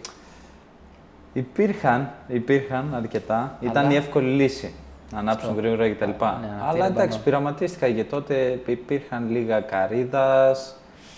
[1.39, 3.57] Υπήρχαν, υπήρχαν αρκετά.
[3.59, 4.73] Ήταν Αλλά- η εύκολη λύση.
[5.13, 6.05] Να ανάψουν γρήγορα κτλ.
[6.05, 7.21] ναι, Αλλά αυτή είναι εντάξει, πάνω.
[7.23, 10.75] πειραματίστηκα και τότε υπήρχαν λίγα καρύδας,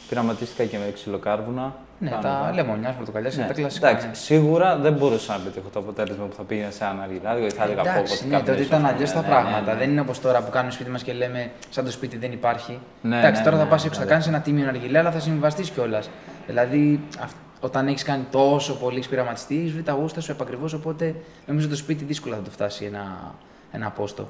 [0.10, 1.74] πειραματίστηκα και με ξυλοκάρβουνα.
[2.00, 2.56] Ναι, Πάνω τα κάτω.
[2.56, 3.88] λεμονιάς, πορτοκαλιάς είναι Ναι, τα κλασικά.
[3.90, 4.14] εντάξει, ναι.
[4.14, 7.64] σίγουρα δεν μπορούσα να πετύχω το αποτέλεσμα που θα πήγαινε σε ένα αργυλάδικο ή θα
[7.64, 9.76] έλεγα πω Εντάξει, ναι, τότε ήταν αλλιώς τα πράγματα.
[9.76, 12.80] Δεν είναι όπως τώρα που κάνουμε σπίτι μας και λέμε σαν το σπίτι δεν υπάρχει.
[13.02, 14.12] Ναι, Εντάξει, ναι, τώρα ναι, θα πας ναι, έξω, θα ναι.
[14.12, 16.10] κάνεις ένα τίμιο αργυλέ, αλλά θα συμβαστείς κιόλας.
[16.48, 20.74] Δηλαδή, αυ- όταν έχεις κάνει τόσο πολύ πειραματιστή, έχεις βρει τα γούστα σου επακριβώς.
[20.74, 23.34] Οπότε νομίζω το σπίτι δύσκολα θα το φτάσει ένα,
[23.72, 24.30] ένα απόστο.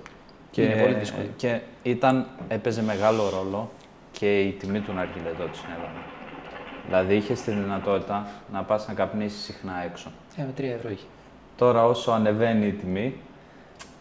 [0.51, 1.25] Και, Είναι πολύ δύσκολο.
[1.35, 3.71] και ήταν, έπαιζε μεγάλο ρόλο
[4.11, 5.99] και η τιμή του ναργιλέ τότε στην Ελλάδα.
[6.85, 10.11] Δηλαδή είχες τη δυνατότητα να πας να καπνίσεις συχνά έξω.
[10.35, 11.05] Ε, με 3 ευρώ είχε.
[11.57, 13.15] Τώρα όσο ανεβαίνει η τιμή,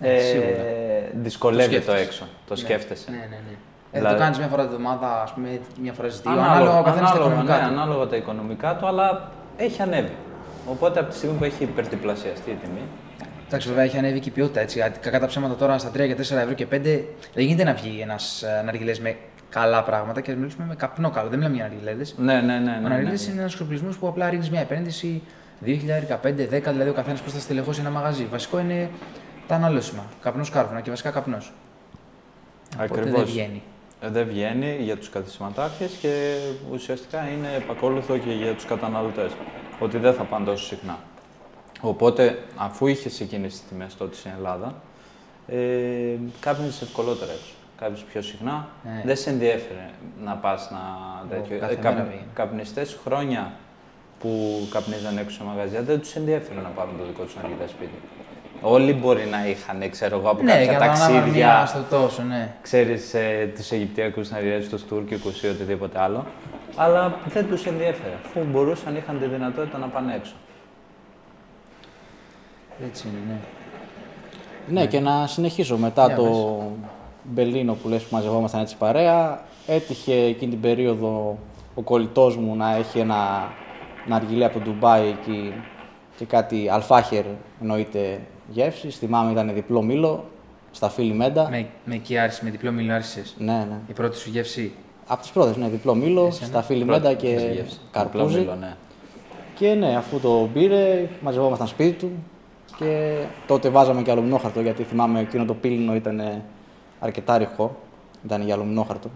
[0.00, 0.48] Ναι, σίγουρα.
[1.14, 2.02] δυσκολεύεται το, σκέφτεσαι.
[2.02, 3.10] έξω, το Ναι, σκέφτεσαι.
[3.10, 3.56] Ναι, ναι, ναι.
[3.92, 6.30] Ε, Δηλαδή- το κάνεις μια φορά τη εβδομάδα, ας πούμε, μια φορά στι δύο.
[6.32, 7.80] Ανάλογα, Ανάλογα ο καθένας τα ανάλογα, οικονομικά ναι, του.
[7.80, 10.12] ανάλογα τα οικονομικά του, αλλά έχει ανέβει.
[10.70, 12.82] Οπότε από τη στιγμή που έχει υπερδιπλασιαστεί η τιμή,
[13.46, 14.60] Εντάξει, βέβαια έχει ανέβει και η ποιότητα.
[14.60, 14.80] Έτσι.
[14.80, 17.74] Α, Κακά τα ψέματα τώρα στα 3 και 4 ευρώ και 5 δεν γίνεται να
[17.74, 19.16] βγει ένας ναργιλέ με
[19.50, 21.28] καλά πράγματα και να μιλήσουμε με καπνό καλό.
[21.28, 22.04] Δεν μιλάμε για ναργιλέδε.
[22.16, 22.58] ναι, ναι, ναι.
[22.58, 23.22] ναι, Ο ναι, ναργιλέ ναι.
[23.30, 25.22] είναι ένας εξοπλισμός που απλά ρίχνεις μια επένδυση
[25.64, 28.24] 2.000, 5, 10, δηλαδή ο καθένας πώς θα στελεχώσει ένα μαγαζί.
[28.30, 28.88] Βασικό είναι
[29.46, 30.02] τα αναλώσιμα.
[30.22, 31.52] Καπνός κάρβουνα και βασικά καπνός.
[32.74, 33.30] Οπότε δεν Ακριβώς.
[33.30, 33.62] βγαίνει.
[34.00, 36.36] Ε, Δεν βγαίνει για τους καθισματάρχες και
[36.72, 39.32] ουσιαστικά είναι επακόλουθο και για τους καταναλωτές,
[39.78, 40.98] ότι δεν θα πάνε τόσο συχνά.
[41.80, 44.74] Οπότε, αφού είχε εκείνες τις τιμές τότε στην Ελλάδα,
[45.46, 45.56] ε,
[46.40, 47.52] κάπνιζες ευκολότερα έξω.
[47.78, 49.02] Κάπνιζες πιο συχνά, Ναι.
[49.04, 49.90] δεν σε ενδιέφερε
[50.24, 50.80] να πας να
[51.36, 51.58] τέτοιο.
[51.58, 52.26] κάθε Ε, μέρα καπ- πήγαινα.
[52.34, 53.52] καπνιστές χρόνια
[54.20, 57.98] που καπνίζαν έξω σε μαγαζιά, δεν τους ενδιέφερε να πάρουν το δικό τους αργυλέ σπίτι.
[58.62, 61.96] Όλοι μπορεί να είχαν, ξέρω εγώ, από Ναι, κάποια για να ανάβουν μια ταξίδια, στο
[61.96, 62.54] τόσο, ναι.
[62.62, 66.26] ξέρεις ε, τους Αιγυπτιακούς ναριές, τους Τούρκικους ή οτιδήποτε άλλο,
[66.76, 70.34] αλλά δεν τους ενδιέφερε, αφού μπορούσαν, είχαν τη δυνατότητα να πάνε έξω.
[72.86, 73.38] Έτσι είναι, ναι.
[74.80, 76.88] Ναι, και να συνεχίσω μετά Για το πες.
[77.22, 79.42] Μπελίνο που λες που μαζευόμασταν έτσι παρέα.
[79.66, 81.38] Έτυχε εκείνη την περίοδο
[81.74, 83.52] ο κολλητός μου να έχει ένα
[84.06, 85.52] ναργιλέ από το Ντουμπάι εκεί
[86.16, 87.24] και κάτι αλφάχερ
[87.60, 88.20] εννοείται
[88.50, 88.88] γεύση.
[88.90, 90.24] Θυμάμαι ήταν διπλό μήλο
[90.70, 91.48] στα φίλη Μέντα.
[91.50, 93.34] Με, με εκεί άρχισε, με διπλό μήλο άρχισες.
[93.38, 93.78] Ναι, ναι.
[93.88, 94.72] Η πρώτη σου γεύση.
[95.06, 96.46] Από τις πρώτες, ναι, διπλό μήλο, Εσένα.
[96.46, 97.78] στα φίλη Πρώτη Μέντα και γεύση.
[97.90, 98.22] καρπούζι.
[98.24, 98.76] Απλό μήλο, ναι.
[99.54, 102.10] Και ναι, αφού το πήρε, μαζευόμασταν σπίτι του
[102.76, 106.42] και τότε βάζαμε και αλουμινόχαρτο γιατί θυμάμαι εκείνο το πύλινο ήταν
[107.00, 107.76] αρκετά ρηχό.
[108.24, 109.10] Ήταν για αλουμινόχαρτο.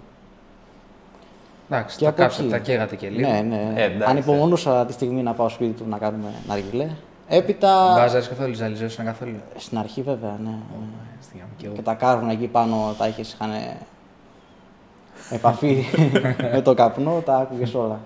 [1.71, 2.53] Εντάξει, Και τα από κάψατε, εκεί.
[2.53, 3.31] τα καίγατε και λίγο.
[3.31, 3.73] Ναι, ναι.
[3.77, 6.89] Ε, εντάξει, Ανυπομονούσα τη στιγμή να πάω σπίτι του να κάνουμε ναργιλέ.
[7.29, 7.95] Έπειτα.
[7.97, 9.37] Μπάζαρε καθόλου, ζαλιζόσουν καθόλου.
[9.57, 10.49] Στην αρχή βέβαια, ναι.
[10.51, 10.57] ναι.
[11.23, 11.75] Στη γάμο και εγώ.
[11.75, 13.51] Και τα κάρβουνα εκεί πάνω τα είχες, είχαν
[15.31, 15.85] επαφή
[16.53, 18.01] με το καπνό, τα άκουγες όλα.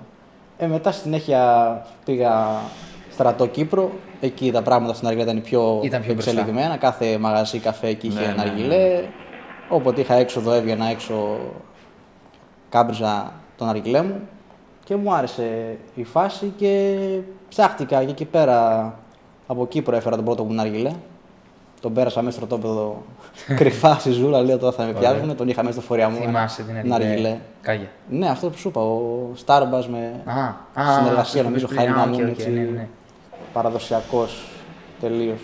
[0.59, 2.47] Ε, μετά στη συνέχεια πήγα
[3.13, 3.91] στρατό Κύπρο.
[4.21, 6.31] Εκεί τα πράγματα στην αργιλέ ήταν πιο, Ήταν πιο μπροστά.
[6.31, 6.77] εξελιγμένα.
[6.77, 8.51] Κάθε μαγαζί, καφέ εκεί είχε Ναι, ναι, ένα ναι.
[8.51, 9.05] αργιλέ.
[9.69, 11.39] Όποτε είχα έξοδο, έβγαινα έξω,
[12.69, 14.21] κάμπριζα τον αργιλέ μου
[14.85, 16.97] και μου άρεσε η φάση και
[17.49, 18.95] ψάχτηκα και εκεί πέρα
[19.51, 20.91] από Κύπρο έφερα τον πρώτο μου ναργιλέ.
[21.81, 23.03] Τον πέρασα μέσα στο στρατόπεδο
[23.57, 25.01] κρυφά στη ζούλα, λέω τώρα θα με Ωραία.
[25.13, 25.37] πιάσουν.
[25.37, 26.17] Τον είχα μέσα στο φορέα μου.
[26.17, 27.13] Θυμάσαι την ένα αργιλέ.
[27.13, 27.37] αργιλέ.
[27.63, 27.89] Κάγια.
[28.11, 29.01] Ναι, αυτό που σου είπα, ο
[29.47, 30.41] Starbucks με Α,
[30.83, 31.95] α, συνεργασία αυτός που νομίζω είπες χάρη πριν.
[31.95, 32.89] να Α, οκ, μην οκ, έτσι ναι, ναι.
[33.53, 34.49] παραδοσιακός
[35.01, 35.39] τελείως.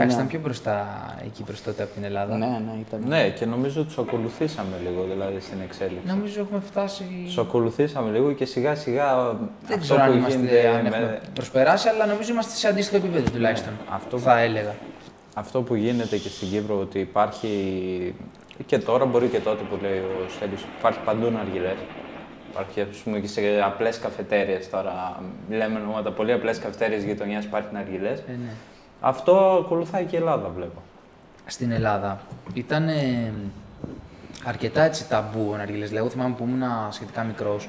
[0.00, 0.22] Εντάξει, Ναι.
[0.22, 0.86] ήταν πιο μπροστά
[1.24, 2.36] η Κύπρος τότε από την Ελλάδα.
[2.36, 3.02] Ναι, ναι, ήταν.
[3.06, 6.06] Ναι, και νομίζω τους ακολουθήσαμε λίγο δηλαδή στην εξέλιξη.
[6.06, 7.04] Νομίζω έχουμε φτάσει.
[7.24, 10.88] Τους ακολουθήσαμε λίγο και σιγά σιγά Δεν αυτό ξέρω αν, που είμαστε, γίνεται αν με-
[10.88, 13.72] έχουμε προσπεράσει, αλλά νομίζω είμαστε σε αντίστοιχο επίπεδο τουλάχιστον.
[13.90, 14.74] αυτό που- θα έλεγα.
[15.34, 18.14] αυτό που γίνεται και στην Κύπρο ότι υπάρχει
[18.66, 21.76] και τώρα μπορεί και τότε που λέει ο Στέλιος, υπάρχει παντού ναργιλές.
[22.50, 27.68] Υπάρχει ας πούμε, και σε απλές καφετέριες τώρα, λέμε ονόματα, πολύ απλές καφετέριες γειτονιάς υπάρχει
[27.72, 28.18] ναργιλές.
[28.18, 28.52] Ε, ναι.
[29.00, 30.82] Αυτό ακολουθάει και η Ελλάδα βλέπω.
[31.46, 32.20] Στην Ελλάδα
[32.54, 33.32] ήταν ε,
[34.44, 35.88] αρκετά έτσι ταμπού ο ναργιλές.
[35.88, 37.68] Δηλαδή, εγώ θυμάμαι που ήμουν σχετικά μικρός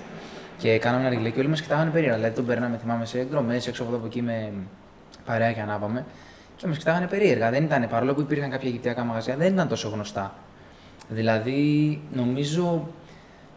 [0.57, 2.15] και κάναμε ναργιλέ και όλοι μας κοιτάγανε περίεργα.
[2.15, 4.51] Δηλαδή, τον παίρναμε, θυμάμαι, σε εκδρομές έξω από εδώ από εκεί με
[5.25, 6.05] παρέα και ανάβαμε
[6.55, 7.49] και μας κοιτάγανε περίεργα.
[7.49, 10.33] Δεν ήταν, παρόλο που υπήρχαν κάποια αιγυπτιακά μαγαζιά, δεν ήταν τόσο γνωστά.
[11.09, 12.87] Δηλαδή, νομίζω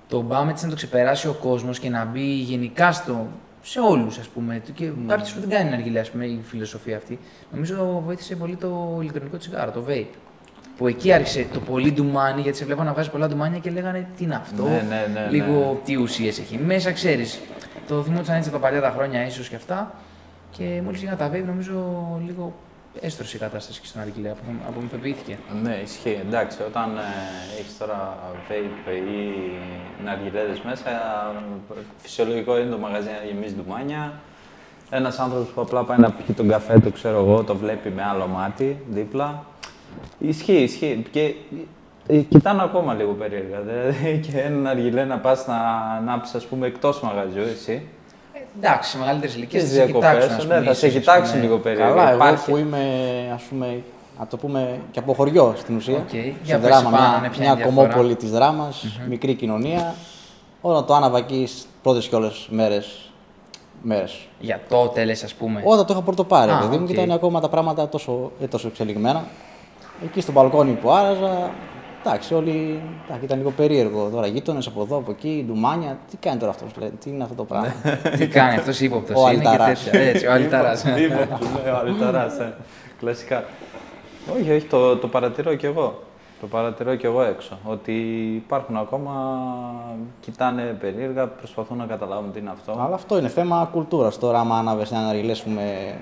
[0.08, 3.26] το μπαμ έτσι να το ξεπεράσει ο κόσμος και να μπει γενικά στο,
[3.62, 4.62] σε όλους, ας πούμε.
[4.74, 5.06] Και mm.
[5.06, 7.18] κάποιος που δεν κάνει αργιλέ, ας πούμε, η φιλοσοφία αυτή.
[7.52, 10.06] Νομίζω βοήθησε πολύ το ηλεκτρονικό τσιγάρο, το vape.
[10.76, 14.08] Που εκεί άρχισε το πολύ ντουμάνι, γιατί σε βλέπω να βγάζει πολλά ντουμάνια και λέγανε
[14.16, 15.78] τι είναι αυτό; Ναι, ναι, ναι, λίγο ναι.
[15.84, 17.40] τι ουσίες έχει μέσα, ξέρεις.
[17.88, 19.94] Το θυμόταν έτσι τα παλιά τα χρόνια ίσως και αυτά.
[20.50, 21.74] Και μόλις είχα τα vape, νομίζω
[22.26, 22.54] λίγο
[23.00, 25.38] έστρωσε η κατάσταση και στην Αργυλαία, από, απομυθοποιήθηκε.
[25.62, 26.18] Ναι, ισχύει.
[26.26, 30.84] Εντάξει, όταν ε, έχεις τώρα vape ή ναργιλέδες μέσα,
[31.96, 34.12] φυσιολογικό είναι το μαγαζί να γεμίζει ντουμάνια.
[34.90, 38.02] Ένας άνθρωπος που απλά πάει να πιει τον καφέ του, ξέρω εγώ, το βλέπει με
[38.02, 39.44] άλλο μάτι δίπλα.
[40.18, 41.04] Ισχύει, ισχύει.
[41.10, 41.34] Και
[42.06, 43.60] ε, κοιτάνε ακόμα λίγο περίεργα.
[43.66, 45.56] Δηλαδή και ένα αργιλέ να πας να
[45.98, 47.86] ανάψεις, ας πούμε, εκτός μαγαζιού, εσύ.
[48.56, 50.36] Εντάξει, σε μεγαλύτερες ηλικίες Και θα στις σε διακοπές, κοιτάξουν.
[50.40, 51.42] ας ναι, πούμε, θα σε ίσως, ας κοιτάξουν πούμε.
[51.44, 51.88] λίγο περίεργα.
[51.88, 52.80] Καλά, εγώ Υπάρχει- που είμαι,
[53.34, 53.82] ας πούμε,
[54.18, 55.96] να το πούμε και από χωριό στην ουσία.
[55.96, 56.08] Οκ.
[56.08, 57.86] Στη Για πες Δράμα, πάνω, μια, ναι, ποια μια είναι η διαφορά.
[57.86, 59.94] κομμόπολη της Δράμας, μικρή κοινωνία.
[60.60, 63.10] Όταν το άναβα εκεί στις πρώτες και όλες μέρες,
[63.82, 64.26] μέρες.
[64.40, 65.62] Για τότε λες, ας πούμε.
[65.64, 66.86] Όταν το είχα πρώτο πάρει, Α, παιδί μου, οκ.
[66.86, 69.24] και ήταν ακόμα τα πράγματα τόσο, ε, τόσο εξελιγμένα.
[70.04, 71.50] Εκεί στο μπαλκόνι που άραζα,
[72.04, 74.08] εντάξει, όλοι εντάξει, ήταν λίγο περίεργο.
[74.08, 75.98] Τώρα γείτονες από εδώ, από εκεί, ντουμάνια.
[76.10, 77.72] Τι κάνει τώρα αυτός, τι είναι αυτό το πράγμα;
[78.18, 79.22] Τι κάνει αυτός ύποπτος.
[79.22, 79.84] Ο είναι και Αλταράς.
[79.84, 80.00] τέτοια.
[80.00, 80.84] Έτσι, ο Αλταράς.
[80.84, 82.54] Ύποπτος, ναι, ο Αλταράς, ε.
[82.98, 83.44] Κλασικά.
[84.38, 86.02] Όχι, όχι, το, το παρατηρώ κι εγώ.
[86.40, 87.58] Το παρατηρώ κι εγώ έξω.
[87.64, 87.92] Ότι
[88.36, 89.12] υπάρχουν ακόμα,
[90.20, 92.72] κοιτάνε περίεργα, προσπαθούν να καταλάβουν τι είναι αυτό.
[92.84, 94.18] Αλλά αυτό είναι θέμα κουλτούρας.
[94.18, 95.94] Τώρα, άμα άναβε ένα αργυλέ, πούμε,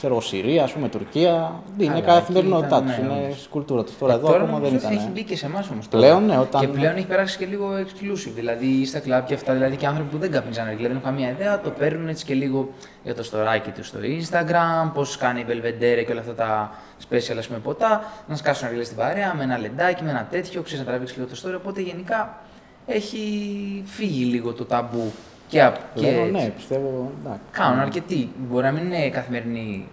[0.00, 3.38] ξέρω εγώ, Συρία, ας πούμε, Τουρκία, είναι Καλά, καθημερινότητά εκεί του, ήταν, ναι, είναι όντως.
[3.38, 3.98] στην κουλτούρα τους.
[3.98, 4.96] Τώρα εδώ Τώρα ακόμα δεν νομίζω ήταν.
[4.98, 5.88] Έχει μπει και σε εμάς όμως.
[5.88, 8.32] Πλέον, ναι, όταν- Και πλέον έχει περάσει και λίγο exclusive.
[8.34, 11.28] Δηλαδή στα κλαμπ και αυτά, δηλαδή και άνθρωποι που δεν καπνίζαν αργυλέ, δεν έχουν καμία
[11.30, 12.68] ιδέα, το παίρνουν έτσι και λίγο
[13.04, 16.70] για το στοράκι τους στο Instagram, πώς κάνει η Belvedere και όλα αυτά τα
[17.08, 20.62] special ας πούμε, ποτά, να σκάσουν αργυλέ στην παρέα με ένα λεντάκι, με ένα τέτοιο,
[20.62, 21.54] ξέρεις να τραβήξεις λίγο το story.
[21.56, 22.38] Οπότε γενικά
[22.86, 23.18] έχει
[23.86, 25.12] φύγει λίγο το ταμπού
[25.50, 26.46] και, απ- και Πλέον, έτσι.
[26.46, 27.10] ναι, πιστεύω.
[27.20, 27.40] εντάξει.
[27.50, 28.30] Κάνουν αρκετοί.
[28.48, 29.88] Μπορεί να μην είναι καθημερινοί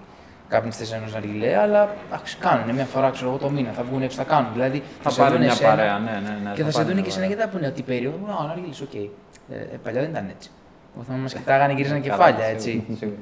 [0.48, 3.72] καπνιστέ ενό αργυλέ, αλλά εντάξει, κάνουν μια φορά ξέρω, εγώ, το μήνα.
[3.72, 4.50] Θα βγουν έξω, θα κάνουν.
[4.54, 6.52] Δηλαδή θα σε πάρει δουν μια εσένα παρέα, ναι, ναι, ναι.
[6.56, 7.32] Και θα σε πάρει δουν μια και σε παρέα.
[7.34, 8.18] ένα και θα πούνε ότι περίοδο.
[8.32, 8.94] Α, ο αργυλή, οκ.
[8.94, 10.50] Ε, ε, παλιά δεν ήταν έτσι.
[10.96, 12.84] Εγώ θυμάμαι μας κοιτάγανε, γυρίζαν Καλά, κεφάλια σίγουρα, έτσι.
[12.98, 13.18] σίγουρα.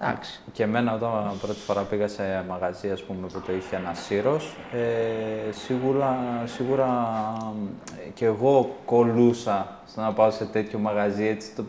[0.00, 0.40] Εντάξει.
[0.52, 4.56] Και εμένα όταν πρώτη φορά πήγα σε μαγαζί ας πούμε, που το είχε ένας σύρος,
[4.72, 6.88] ε, σίγουρα, σίγουρα
[8.06, 11.64] ε, και εγώ κολούσα στο να πάω σε τέτοιο μαγαζί, έτσι το,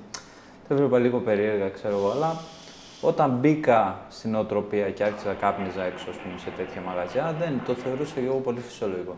[0.68, 2.36] το έβλεπα λίγο περίεργα, ξέρω εγώ, αλλά
[3.02, 7.74] όταν μπήκα στην οτροπία και άρχισα κάπνιζα έξω ας πούμε, σε τέτοια μαγαζιά, δεν το
[7.74, 9.16] θεωρούσα και εγώ πολύ φυσιολογικό.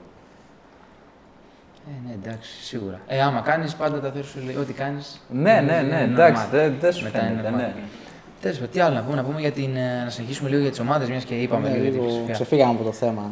[1.87, 2.99] Ε, ναι, εντάξει, σίγουρα.
[3.07, 5.21] Ε, άμα κάνεις, πάντα τα θέλει σου λέει ό,τι κάνεις.
[5.29, 7.73] Ναι, ναι, ναι, εντάξει, δεν δεν σου φαίνεται, ναι.
[8.41, 9.75] Τέλος πάντων, τι άλλο να πούμε, να πούμε για την.
[9.75, 12.09] ε, Να συνεχίσουμε λίγο για τις ομάδες, μιας και είπαμε Ναι, λίγο για την λίγο
[12.11, 12.33] φιλοσοφία.
[12.33, 13.31] ξεφύγαμε από το θέμα.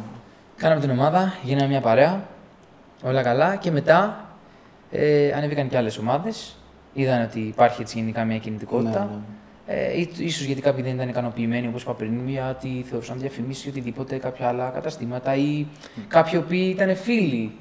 [0.56, 2.22] Κάναμε την ομάδα, γίναμε μια παρέα,
[3.02, 4.24] όλα καλά και μετά
[4.90, 6.54] ε, ανέβηκαν και άλλες ομάδες.
[6.92, 9.04] Είδαν ότι υπάρχει έτσι γενικά μια κινητικότητα.
[9.12, 9.18] Ναι,
[9.74, 13.68] Ε, ή- ίσως γιατί κάποιοι δεν ήταν ικανοποιημένοι, όπως είπα πριν, γιατί θεωρούσαν διαφημίσεις ή
[13.68, 15.66] οτιδήποτε, κάποια άλλα καταστήματα ή
[16.08, 17.52] κάποιοι οποίοι ήταν φίλοι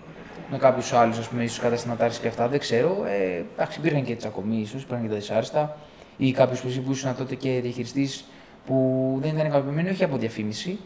[0.52, 3.06] με κάποιους άλλους, ας πούμε, ίσως καταστηματάρχες και αυτά, δεν ξέρω.
[3.08, 5.78] Ε, εντάξει, υπήρχαν και τσακωμοί, ίσως, υπήρχαν και τα δυσάρεστα.
[6.18, 8.26] Ή κάποιος που, που ήσουν τότε και διαχειριστής
[8.66, 10.80] που δεν ήταν ικανοποιημένοι, όχι από διαφήμιση,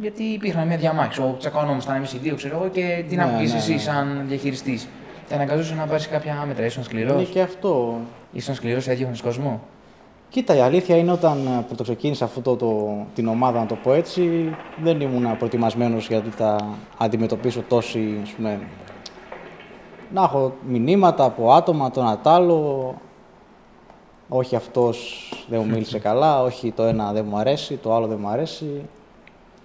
[0.00, 1.20] γιατί υπήρχαν μια διαμάχη.
[1.20, 3.78] Ο τσακωνόμασταν εμείς οι δύο, ξέρω εγώ, και τι να Ναι, πει ναι, εσύ, ναι.
[3.78, 4.88] σαν διαχειριστής.
[5.28, 6.64] Και αναγκαζούσε να πάρεις κάποια μέτρα.
[6.64, 7.94] Ήσουν σκληρός; Είναι και αυτό.
[8.32, 9.60] Ήσουν σκληρός, έδιωχνε κόσμο.
[10.28, 13.92] Κοίτα, η αλήθεια είναι όταν ε, πρωτοξεκίνησα αυτό το, το, την ομάδα, να το πω
[13.92, 16.56] έτσι, δεν ήμουν προετοιμασμένος γιατί θα
[16.98, 18.60] αντιμετωπίσω τόση, ας πούμε,
[20.12, 22.94] να έχω μηνύματα από άτομα, το ένα τ' άλλο,
[24.28, 28.18] όχι αυτός δεν μου μίλησε καλά, όχι το ένα δεν μου αρέσει, το άλλο δεν
[28.20, 28.82] μου αρέσει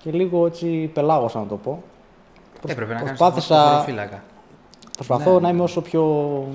[0.03, 1.83] και λίγο έτσι πελάγωσα να το πω.
[2.67, 4.23] Έπρεπε να κάνεις προσπάθησα- φύλακα.
[5.05, 6.45] Προσπαθώ Ναι, να είμαι όσο πιο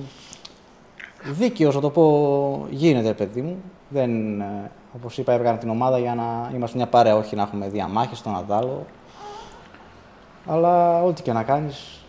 [1.24, 3.56] δίκαιος, να το πω, γίνεται, παιδί μου.
[3.88, 7.68] Δεν, ε, όπως είπα, έβγαλα την ομάδα για να είμαστε μια παρέα, όχι να έχουμε
[7.68, 8.84] διαμάχες στον αντάλλο.
[10.46, 12.04] Αλλά ό,τι και να κάνεις,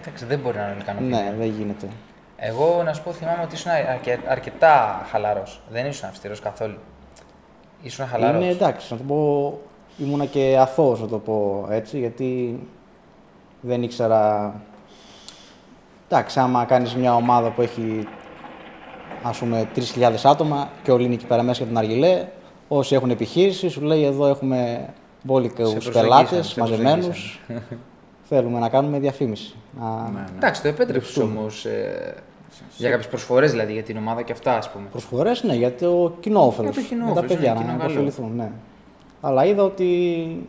[0.00, 1.30] Εντάξει, δεν μπορεί να είναι ικανοποιημένο.
[1.30, 1.88] ναι, δεν γίνεται.
[2.36, 5.60] Εγώ να σου πω, θυμάμαι ότι ήσουν αρκε- αρκετά χαλαρός.
[5.70, 6.78] Δεν ήσουν αυστηρός καθόλου.
[7.82, 8.42] Ήσουν χαλαρός.
[8.42, 9.58] Είναι εντάξει, να το πω,
[9.98, 12.60] ήμουνα και αθώος, να το πω έτσι, γιατί
[13.60, 14.54] δεν ήξερα...
[16.08, 18.06] Εντάξει, άμα κάνεις μια ομάδα που έχει
[19.22, 22.24] ας πούμε 3.000 άτομα και όλοι είναι εκεί πέρα μέσα για την Αργιλέ,
[22.68, 24.88] όσοι έχουν επιχείρηση, σου λέει εδώ έχουμε
[25.22, 27.40] μπόλικους προσεγγίσαν, πελάτες σε μαζεμένους,
[28.22, 29.54] θέλουμε να κάνουμε διαφήμιση.
[29.80, 30.02] Να...
[30.02, 30.24] Ναι, ναι.
[30.36, 31.66] Εντάξει, το επέτρεψε όμως.
[32.76, 34.86] για κάποιες προσφορές δηλαδή για την ομάδα και αυτά, ας πούμε.
[34.90, 36.72] Προσφορές, ναι, για το κοινό όφελος.
[36.74, 37.90] Για το κοινό με τα όφελος, παιδιά ναι, κοινό να καλό.
[37.90, 38.50] υποφεληθούν, ναι.
[39.20, 40.46] Αλλά είδα ότι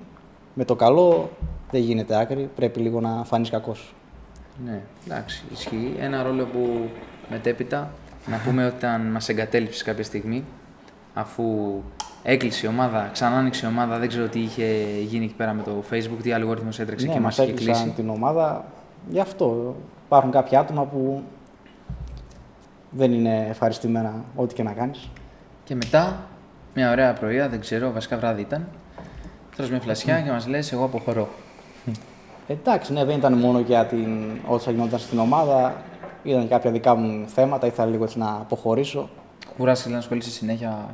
[0.53, 1.29] με το καλό
[1.71, 3.93] δεν γίνεται άκρη, πρέπει λίγο να φανείς κακός.
[4.65, 5.95] Ναι, εντάξει, ισχύει.
[5.99, 6.89] Ένα ρόλο που
[7.29, 7.91] μετέπειτα
[8.25, 10.43] να πούμε όταν μας εγκατέλειψε κάποια στιγμή,
[11.13, 11.43] αφού
[12.23, 14.65] έκλεισε η ομάδα, ξανά άνοιξε η ομάδα, δεν ξέρω τι είχε
[15.01, 17.83] γίνει εκεί πέρα με το Facebook, τι αλγόριθμος έτρεξε ναι, και μας μας είχε έκλεισαν
[17.83, 17.95] κλείσει.
[17.95, 18.65] την ομάδα.
[19.09, 21.23] Γι' αυτό υπάρχουν κάποια άτομα που
[22.89, 25.09] δεν είναι ευχαριστημένα ό,τι και να κάνεις.
[25.63, 26.27] Και μετά,
[26.75, 28.67] μια ωραία πρωία, δεν ξέρω, βασικά βράδυ ήταν,
[29.55, 31.29] τρως μια φλασιά και μας λες: Εγώ αποχωρώ.
[32.51, 34.07] Εντάξει, ναι, δεν ήταν μόνο για την...
[34.47, 35.75] όσα γινόταν στην ομάδα.
[36.23, 39.09] Ήταν και κάποια δικά μου θέματα, ήθελα λίγο έτσι να αποχωρήσω.
[39.57, 40.89] Κουράστηκες να ασχολείσαι συνέχεια;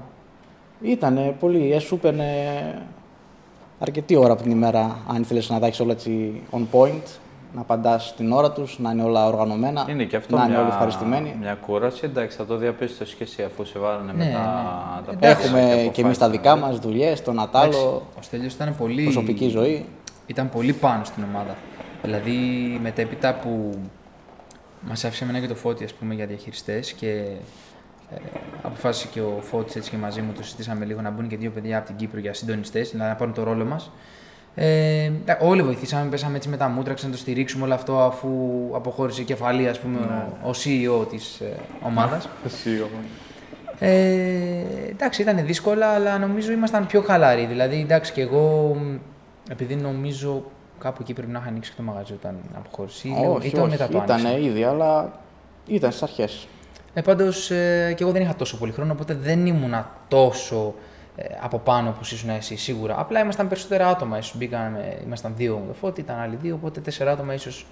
[0.82, 2.26] Ήτανε πολύ, ε, σου έπαιρνε
[3.80, 7.02] αρκετή ώρα από την ημέρα, αν ήθελες να τα έχεις όλα έτσι on point,
[7.54, 10.62] να απαντάς την ώρα τους, να είναι όλα οργανωμένα, Είναι και αυτό να μια, είναι
[10.62, 11.36] όλοι ευχαριστημένοι.
[11.40, 12.02] μια κούραση.
[12.06, 14.40] Εντάξει, θα το διαπίστωσες και εσύ αφού σε βάλανε Ναι, με τα,
[15.02, 15.06] ναι.
[15.06, 16.62] τα Εντάξει, πόδια Έχουμε και εμείς τα αποφάσισαν, δικά ναι.
[16.62, 19.04] μας δουλειές, τον Εντάξει, Ατάλο, Ο Στέλιος ήταν πολύ.
[19.04, 19.86] προσωπική ζωή.
[20.26, 21.56] Ήταν πολύ πάνω στην ομάδα.
[22.02, 22.38] Δηλαδή
[22.82, 23.80] μετέπειτα που
[24.82, 27.08] μας άφησε εμένα και το Φώτη ας πούμε για διαχειριστές και
[28.12, 28.16] ε,
[28.62, 31.52] αποφάσισε και ο Φώτης έτσι και μαζί μου το συζητήσαμε λίγο να μπουν και δύο
[31.52, 33.92] παιδιά από την Κύπρο για συντονιστές, δηλαδή να πάρουν το ρόλο μας.
[34.56, 38.30] Ε, εντάξει, όλοι βοηθήσαμε, πέσαμε έτσι με τα μούτρα, να το στηρίξουμε όλο αυτό αφού
[38.74, 40.00] αποχώρησε η κεφαλή, ας πούμε,
[40.44, 42.30] ο, ο CEO της ε, ομάδας.
[42.62, 42.90] Σίγουρα.
[43.80, 43.90] Ε,
[44.90, 47.46] εντάξει, ήταν δύσκολα, αλλά νομίζω ήμασταν πιο χαλαροί.
[47.46, 48.96] Δηλαδή, εντάξει, και εγώ, μ,
[49.50, 50.44] επειδή νομίζω
[50.80, 53.08] κάπου εκεί πρέπει να είχα ανοίξει και το μαγαζί όταν αποχώρησε.
[53.08, 54.48] ή λίγο- όχι, ή το όχι, μετά το ήτανε άνοιξα.
[54.50, 55.20] ήδη, αλλά
[55.68, 56.48] ήταν στις αρχές.
[56.94, 60.74] Ε, Πάντως, ε, και εγώ δεν είχα τόσο πολύ χρόνο, οπότε δεν ήμουνα τόσο
[61.16, 63.00] ε, από πάνω όπως ήσουν εσύ σίγουρα.
[63.00, 64.18] Απλά ήμασταν περισσότερα άτομα.
[64.18, 67.66] Ίσως μπήκαμε, ήμασταν δύο με το φώτι, ήταν άλλοι δύο, οπότε τέσσερα άτομα ίσως.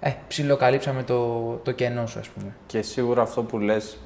[0.00, 2.52] Ε, ψιλοκαλύψαμε το, το κενό σου, ας πούμε.
[2.66, 3.96] Και σίγουρα αυτό που λες,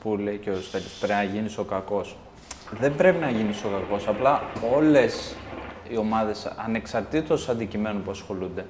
[0.00, 2.16] που λέει και ο Στέλιος, πρέπει να γίνεις ο κακός.
[2.80, 4.42] Δεν πρέπει να γίνεις ο κακός, απλά
[4.76, 5.34] όλες
[5.90, 8.66] οι ομάδες, ανεξαρτήτως αντικειμένου που ασχολούνται,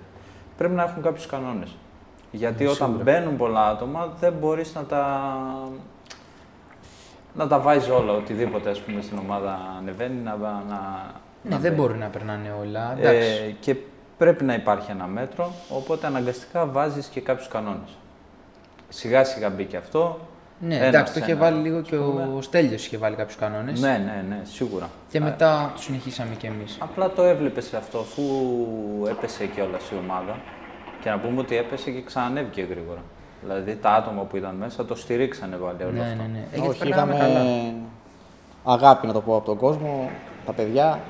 [0.57, 1.77] πρέπει να έχουν κάποιους κανόνες.
[2.31, 5.31] Γιατί όταν μπαίνουν πολλά άτομα, δεν μπορείς να τα,
[7.35, 10.57] να τα βάζεις όλα, οτιδήποτε ας πούμε στην ομάδα ανεβαίνει, να, να,
[11.43, 11.75] Ναι, να δεν μπαίνει.
[11.75, 12.95] μπορεί να περνάνε όλα.
[12.99, 13.29] Εντάξει.
[13.49, 13.77] Ε, και
[14.19, 17.91] πρέπει να υπάρχει ένα μέτρο, οπότε αναγκαστικά βάζεις και κάποιους κανόνες.
[18.89, 20.19] Σιγά σιγά μπήκε αυτό.
[20.61, 22.29] Ναι, ένας εντάξει, το είχε ένα, βάλει λίγο ας και πούμε.
[22.37, 23.81] ο Στέλιος είχε βάλει κάποιους κανόνες.
[23.81, 24.91] Ναι, ναι, ναι, σίγουρα.
[25.11, 26.77] Και μετά το συνεχίσαμε κι εμείς.
[26.81, 28.23] Απλά το έβλεπες αυτό αφού
[29.09, 30.37] έπεσε κιόλας η ομάδα.
[31.01, 33.01] Και να πούμε ότι έπεσε και ξανανέβηκε γρήγορα.
[33.43, 36.15] Δηλαδή τα άτομα που ήταν μέσα το στηρίξανε πάλι όλο Ναι, αυτό.
[36.15, 36.39] ναι, ναι.
[36.39, 37.45] Ε, γιατί Όχι, περνάμε είχαμε καλά.
[38.65, 40.11] αγάπη να το πω από τον κόσμο,
[40.47, 41.01] τα παιδιά.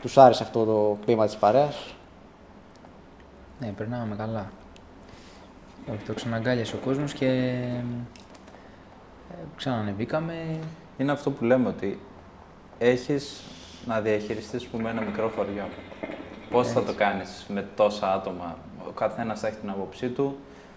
[0.00, 1.94] Τους άρεσε αυτό το κλίμα της παρέας.
[3.60, 4.50] Ναι, περνάμε καλά.
[5.92, 7.82] Όχι, το ξαναγκάλιασε ο κόσμος και ε,
[9.56, 10.58] ξανανεβήκαμε.
[10.98, 12.00] Είναι αυτό που λέμε ότι
[12.78, 13.42] έχεις
[13.86, 15.68] να διαχειριστείς που με ένα μικρό χωριό.
[16.50, 20.36] Πώς θα το κάνεις με τόσα άτομα; Ο καθένας θα έχει την άποψή του,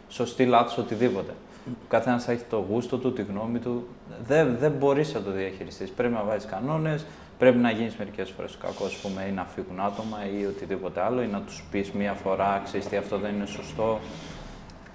[0.09, 1.31] σωστή, λάθος, οτιδήποτε.
[1.67, 3.87] Ο καθένας θα έχει το γούστο του, τη γνώμη του.
[4.25, 5.89] Δεν, δεν μπορείς να το διαχειριστείς.
[5.89, 7.05] Πρέπει να βάζεις κανόνες,
[7.37, 11.21] πρέπει να γίνεις μερικές φορές κακός, ας πούμε, ή να φύγουν άτομα ή οτιδήποτε άλλο,
[11.21, 13.99] ή να τους πεις μία φορά, ξέρεις τι, αυτό δεν είναι σωστό.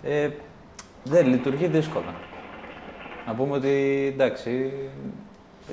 [0.03, 0.31] Ε,
[1.05, 2.15] δεν λειτουργεί δύσκολα.
[3.27, 4.73] Να πούμε ότι εντάξει,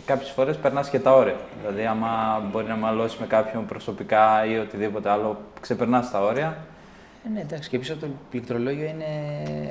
[0.05, 1.35] κάποιες φορές περνάς και τα όρια.
[1.61, 6.57] Δηλαδή, άμα μπορεί να μαλώσεις με κάποιον προσωπικά ή οτιδήποτε άλλο, ξεπερνάς τα όρια.
[7.25, 9.05] Ε, ναι, εντάξει, και πίσω από το πληκτρολόγιο είναι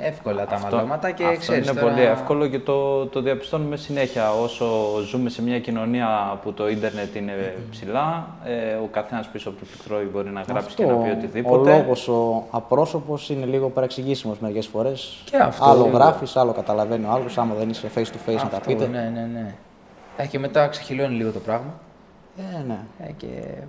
[0.01, 1.93] εύκολα τα Αυτό- μαλώματα και αυτό ξέρεις είναι τώρα...
[1.93, 4.31] πολύ εύκολο και το, το διαπιστώνουμε συνέχεια.
[4.33, 4.65] Όσο
[5.07, 9.65] ζούμε σε μια κοινωνία που το ίντερνετ είναι ψηλά, ε, ο καθένας πίσω από το
[9.65, 11.77] πληκτρολόγιο μπορεί να γράψει και να πει ο οτιδήποτε.
[11.77, 15.21] λόγος ο απρόσωπος είναι λίγο παρεξηγήσιμος μερικές φορές.
[15.25, 15.99] Και αυτό, Άλλο βέβαια.
[15.99, 18.87] γράφεις, άλλο καταλαβαίνει ο άλλος, άμα δεν είσαι face to face να τα Αυτό, πείτε.
[18.87, 19.53] Ναι, ναι, ναι.
[20.17, 21.73] Ε, και μετά ξεχυλώνει λίγο το πράγμα.
[22.37, 22.79] Ε, ναι.
[22.99, 23.27] Ε, και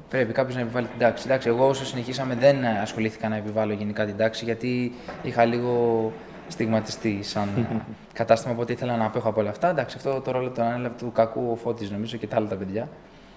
[0.09, 1.23] πρέπει κάποιος να επιβάλλει την τάξη.
[1.27, 4.93] Εντάξει, εγώ όσο συνεχίσαμε δεν ασχολήθηκα να επιβάλλω γενικά την τάξη γιατί
[5.23, 6.13] είχα λίγο
[6.49, 7.49] στιγματιστεί σαν
[8.13, 9.69] κατάστημα, οπότε ήθελα να απέχω από όλα αυτά.
[9.69, 12.57] Εντάξει, αυτό το ρόλο τον ανέλαβε του κακού ο Φώτης νομίζω και τα άλλα τα
[12.57, 12.89] παιδιά.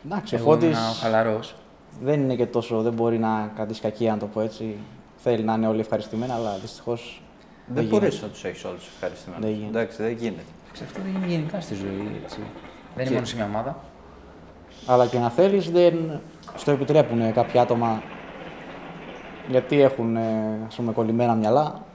[0.06, 1.56] Εντάξει, ο Εγώ ήμουν Φώτης ο χαλαρός.
[2.04, 4.76] δεν είναι και τόσο, δεν μπορεί να κρατήσει κακία, να το πω έτσι.
[5.18, 7.22] Θέλει να είναι όλοι ευχαριστημένοι, αλλά δυστυχώς
[7.68, 8.00] Δεν γίνεται.
[8.00, 9.46] μπορείς να τους έχεις όλους ευχαριστημένους.
[9.46, 9.80] Δεν γίνεται.
[9.80, 10.42] Εντάξει, δεν γίνεται.
[10.66, 12.20] Εντάξει, Αυτό δεν είναι γενικά στη ζωή.
[12.24, 12.38] Έτσι.
[12.40, 12.46] Δεν
[12.96, 13.80] είναι Και- μόνο σε μια ομάδα.
[14.88, 16.20] Αλλά και να θέλεις, δεν...
[16.56, 18.02] στο επιτρέπουν κάποια άτομα
[19.50, 20.22] γιατί έχουν ε,
[20.68, 21.86] ας πούμε, κολλημένα μυαλά.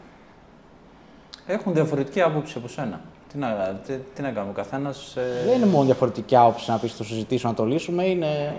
[1.47, 3.01] Έχουν διαφορετική άποψη από σένα.
[3.33, 5.17] Τι να, τι, τι να κάνουμε, ο καθένας.
[5.17, 5.45] Ε...
[5.47, 8.05] Δεν είναι μόνο διαφορετική άποψη να πεις το συζητήσουμε, να το λύσουμε.
[8.05, 8.55] Είναι...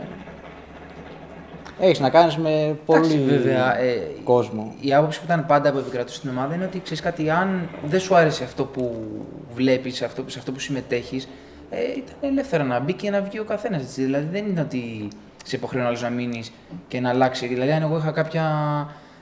[1.80, 4.74] Έχεις να κάνεις με πολύ Εντάξει, βέβαια, ε, κόσμο.
[4.80, 8.00] Η άποψη που ήταν πάντα που επικρατούσε στην ομάδα είναι ότι ξέρεις κάτι, αν δεν
[8.00, 9.06] σου άρεσε αυτό που
[9.54, 11.28] βλέπεις, σε αυτό, σε αυτό που συμμετέχεις,
[11.74, 13.94] ε, ήταν ελεύθερο να μπει και να βγει ο καθένας.
[13.96, 15.08] Δηλαδή δεν είναι ότι
[15.46, 16.52] σε υποχρεώνει άλλος να μείνεις
[16.88, 17.48] και να αλλάξει.
[17.48, 18.46] Δηλαδή, αν εγώ είχα κάποια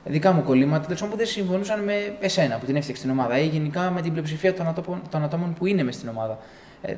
[0.03, 3.47] δικά μου κολλήματα τέλος που δεν συμφωνούσαν με εσένα που την έφτιαξε την ομάδα ή
[3.47, 6.37] γενικά με την πλειοψηφία των, ατόμων, των ατόμων που είναι μες στην ομάδα.
[6.81, 6.95] Ε,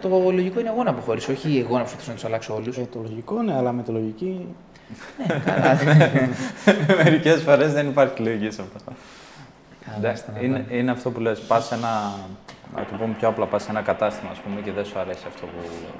[0.00, 2.76] το λογικό είναι εγώ να αποχωρήσω, όχι εγώ να προσπαθήσω να τους αλλάξω όλους.
[2.76, 4.46] Ε, το λογικό ναι, αλλά με το λογική.
[5.26, 5.78] ναι, καλά.
[7.04, 8.92] Μερικές φορές δεν υπάρχει λογική σε αυτό.
[9.94, 12.12] Καλά, είναι, είναι αυτό που λες, πας σε ένα,
[12.76, 15.24] να το πούμε πιο απλά, πας σε ένα κατάστημα ας πούμε, και δεν σου αρέσει
[15.26, 15.58] αυτό που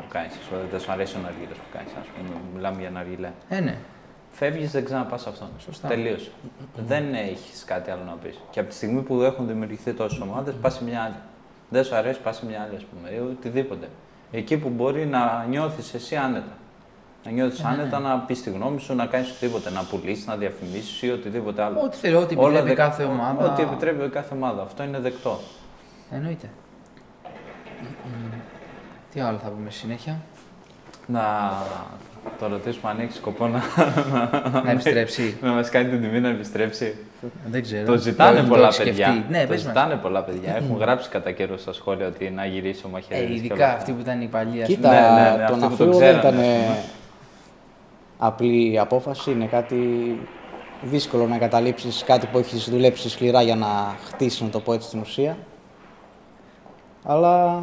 [0.08, 0.32] κάνεις,
[0.70, 3.30] δεν σου αρέσει ο ναργίλες που κάνεις, ας πούμε, μιλάμε για ναργίλε.
[3.48, 3.76] Ε, ναι.
[4.30, 5.48] Φεύγεις, δεν ξαναπάς αυτόν.
[5.58, 5.88] Σωστά.
[5.88, 6.30] Τελείωσε.
[6.86, 8.40] δεν έχεις κάτι άλλο να πεις.
[8.50, 11.14] Και από τη στιγμή που έχουν δημιουργηθεί τόσες ομάδες, πας σε μια άλλη.
[11.68, 13.88] Δεν σου αρέσει, πας σε μια άλλη, ας πούμε, ή οτιδήποτε.
[14.30, 16.52] Εκεί που μπορεί να νιώθεις εσύ άνετα.
[17.28, 20.36] Να νιώθεις Ναι, άνετα, να πεις τη γνώμη σου, να κάνεις οτιδήποτε, να πουλήσεις, να
[20.36, 21.80] διαφημίσεις ή οτιδήποτε άλλο.
[21.84, 22.84] Ό,τι θέλω, ό,τι Όλα επιτρέπει δεκτά.
[22.88, 23.44] κάθε ομάδα.
[23.52, 24.62] Ό,τι επιτρέπει κάθε ομάδα.
[24.62, 25.38] Αυτό είναι δεκτό.
[26.10, 26.50] Εννοείται.
[29.12, 30.16] Τι άλλο θα πούμε στη συνέχεια;
[31.06, 31.22] Να
[32.38, 33.60] το ρωτήσουμε αν έχεις σκοπό να,
[34.64, 35.36] να επιστρέψει.
[35.42, 36.96] να μας κάνει την τιμή να επιστρέψει.
[37.46, 37.84] Δεν ξέρω.
[37.86, 38.90] Το ζητάνε έχω πολλά σκεφτεί.
[38.90, 39.24] παιδιά.
[39.30, 39.74] Ναι, το πες μας.
[39.74, 40.56] ζητάνε πολλά παιδιά.
[40.56, 43.24] Έχουν γράψει κατά καιρό στα σχόλια ότι να γυρίσει ο μαχαίρι.
[43.24, 44.62] Ε, ειδικά αυτοί που ήταν οι παλιοί.
[44.62, 45.00] ας Κοίτα, πούμε.
[45.00, 46.78] Ναι, ναι, ναι, το αυτοί να που το φύγω δεν ξέρανε, ήταν ας πούμε.
[48.18, 49.30] απλή απόφαση.
[49.30, 49.76] Είναι κάτι
[50.82, 54.88] δύσκολο να καταλήψεις κάτι που έχεις δουλέψει σκληρά για να χτίσεις, να το πω έτσι,
[54.88, 55.36] στην ουσία.
[57.04, 57.62] Αλλά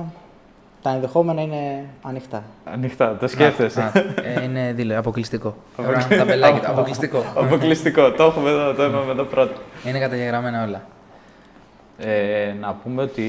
[0.82, 2.44] τα ενδεχόμενα είναι ανοιχτά.
[2.66, 3.82] Ανοιχτά, το σκέφτεσαι.
[3.82, 3.92] Α,
[4.24, 5.56] ε, είναι δήλω, αποκλειστικό.
[5.76, 7.24] Τώρα, τα μπελάκια του, αποκλειστικό.
[7.36, 8.12] Αποκλειστικό.
[8.12, 9.54] το έχουμε εδώ, το είπαμε εδώ πρώτα.
[9.86, 10.82] Είναι καταγεγραμμένα όλα.
[11.98, 13.24] Ε, να πούμε ότι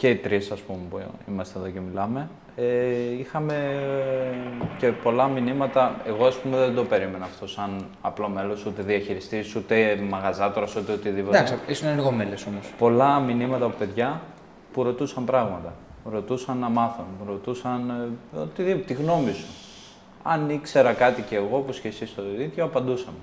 [0.00, 2.64] και οι τρεις, ας πούμε, που είμαστε εδώ και μιλάμε, ε,
[3.18, 6.00] είχαμε ε, και πολλά μηνύματα.
[6.06, 10.92] Εγώ, ας πούμε, δεν το περίμενα αυτό σαν απλό μέλος, ούτε διαχειριστής, ούτε μαγαζάτορας, ούτε
[10.92, 11.36] οτιδήποτε.
[11.36, 12.72] Εντάξει, ήσουν ενεργό μέλος όμως.
[12.78, 14.20] Πολλά μηνύματα από παιδιά
[14.72, 15.74] που ρωτούσαν πράγματα.
[16.10, 17.90] Ρωτούσαν να μάθουν, ρωτούσαν
[18.34, 19.46] ε, οτιδήποτε, τη γνώμη σου.
[20.22, 23.18] Αν ήξερα κάτι και εγώ, όπως και εσύ το ίδιο, απαντούσαμε.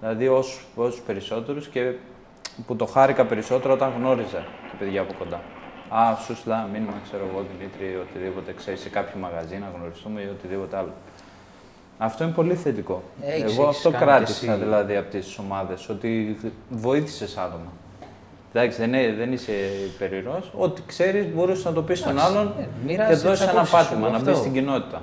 [0.00, 1.92] Δηλαδή όσους, όσους περισσότερους και
[2.66, 5.40] που το χάρηκα περισσότερο όταν γνώριζα τα παιδιά από κοντά.
[5.88, 10.20] Α, σου στείλα μήνυμα, ξέρω εγώ, Δημήτρη, ή οτιδήποτε, ξέρεις, σε κάποιο μαγαζί να γνωριστούμε
[10.20, 10.92] ή οτιδήποτε άλλο.
[11.98, 13.02] Αυτό είναι πολύ θετικό.
[13.22, 14.60] Έχεις- Εγώ έχεις αυτό κάνει κράτησα και εσύ.
[14.60, 16.36] δηλαδή από τις ομάδες, ότι
[16.70, 17.72] βοήθησες άτομα.
[18.52, 19.52] Εντάξει, δεν, είναι- δεν είσαι
[19.94, 20.42] υπερηρό.
[20.56, 23.50] Ό,τι ξέρεις, μπορούσες να το πεις στον Εντάξει, άλλον ε, και μοίρασε δώσει τις ένα
[23.60, 24.40] απόψεις σου, πάτημα, να μπεις αυτό.
[24.40, 25.02] στην κοινότητα.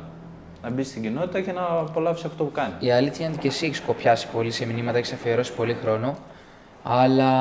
[0.63, 2.73] Να μπεις στην κοινότητα και να απολαύσεις αυτό που κάνεις.
[2.79, 6.17] Η αλήθεια είναι ότι και εσύ έχεις κοπιάσει πολύ σε μηνύματα, έχεις αφιερώσει πολύ χρόνο.
[6.83, 7.31] Αλλά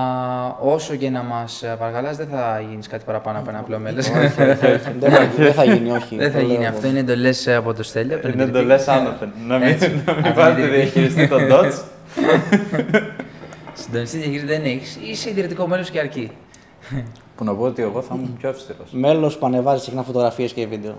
[0.60, 4.06] όσο και να μας παρακαλάς, δεν θα γίνεις κάτι παραπάνω από ένα απλό μέλος.
[4.10, 6.16] δεν, θα, δεν θα γίνει, όχι.
[6.16, 6.86] Δεν θα Το γίνει λέω αυτό.
[6.86, 8.14] Είναι εντολέ από το Στέλιο.
[8.14, 8.58] από τον Είναι ιδρυτή.
[8.58, 9.32] εντολέ άνωθεν.
[9.46, 10.02] Να μην, Έτσι.
[10.06, 10.76] να μην Από πάρετε τον ιδρυτή.
[10.90, 11.72] διαχειριστή τον Dodge.
[13.72, 14.98] Συντονιστή διαχείριση δεν έχεις.
[15.02, 16.30] Είσαι ιδρυτικό μέλος και αρκεί.
[17.36, 18.88] Που να πω ότι εγώ θα ήμουν πιο αυστηρός.
[18.90, 20.96] Μέλος που ανεβάζει συχνά φωτογραφίες και βίντεο.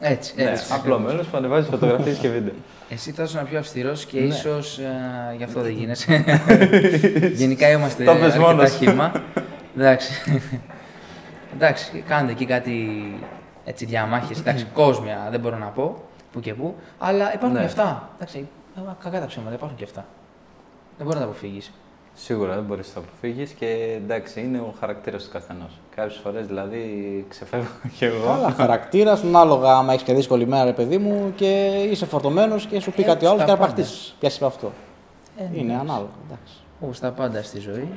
[0.00, 0.72] Έτσι, Ναι, έτσι.
[0.72, 2.54] απλό μέλο που ανεβάζει φωτογραφίες και βίντεο.
[2.88, 4.26] Εσύ θα ήσουν πιο αυστηρός και Ναι.
[4.26, 4.80] ίσως
[5.36, 6.24] γι' αυτό δεν γίνεσαι.
[7.34, 8.70] Γενικά είμαστε Το πες αρκετά μόνος.
[8.76, 9.12] χύμα.
[9.76, 10.12] Εντάξει.
[11.54, 12.74] Εντάξει, κάντε εκεί κάτι
[13.64, 17.58] έτσι, διαμάχες, εντάξει, κόσμια, δεν μπορώ να πω, που και που, αλλά υπάρχουν Ναι.
[17.58, 18.08] και αυτά.
[18.14, 20.04] Εντάξει, ε, κακά τα ψέματα, υπάρχουν και αυτά.
[20.96, 21.72] Δεν μπορεί να τα αποφύγεις.
[22.14, 25.78] Σίγουρα δεν μπορείς να το αποφύγεις και εντάξει, είναι ο χαρακτήρας του καθενός.
[25.94, 28.24] Κάποιες φορές δηλαδή ξεφεύγω κι εγώ.
[28.26, 32.80] Καλά, χαρακτήρας, ανάλογα άμα έχεις και δύσκολη μέρα, ρε παιδί μου, και είσαι φορτωμένος και
[32.80, 33.64] σου πει Ε, κάτι άλλο στα και πάντα.
[33.64, 33.92] αρπαχτεί.
[34.18, 34.72] Πιάσει με αυτό.
[35.38, 35.78] Ε, Είναι ναι.
[35.80, 36.08] ανάλογα.
[36.26, 36.54] Εντάξει.
[36.80, 37.88] Όπως τα πάντα στη ζωή.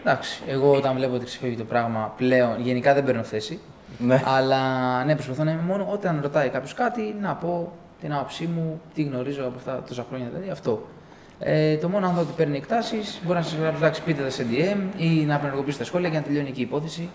[0.00, 3.60] Εντάξει, εγώ όταν βλέπω ότι ξεφεύγει το πράγμα πλέον, γενικά δεν παίρνω θέση.
[3.98, 4.22] Ναι.
[4.26, 4.60] Αλλά
[5.04, 9.02] ναι, προσπαθώ να είμαι μόνο όταν ρωτάει κάποιος κάτι να πω την άποψή μου, τι
[9.02, 10.26] γνωρίζω από αυτά τόσα χρόνια.
[10.32, 10.82] Δηλαδή αυτό.
[11.42, 14.30] Ε, το μόνο αν δω ότι παίρνει εκτάσεις, μπορεί να σας γράψει εντάξει, πείτε τα
[14.30, 17.08] σε DM ή να απενεργοποιήσει τα σχόλια και να τελειώνει εκεί η υπόθεση.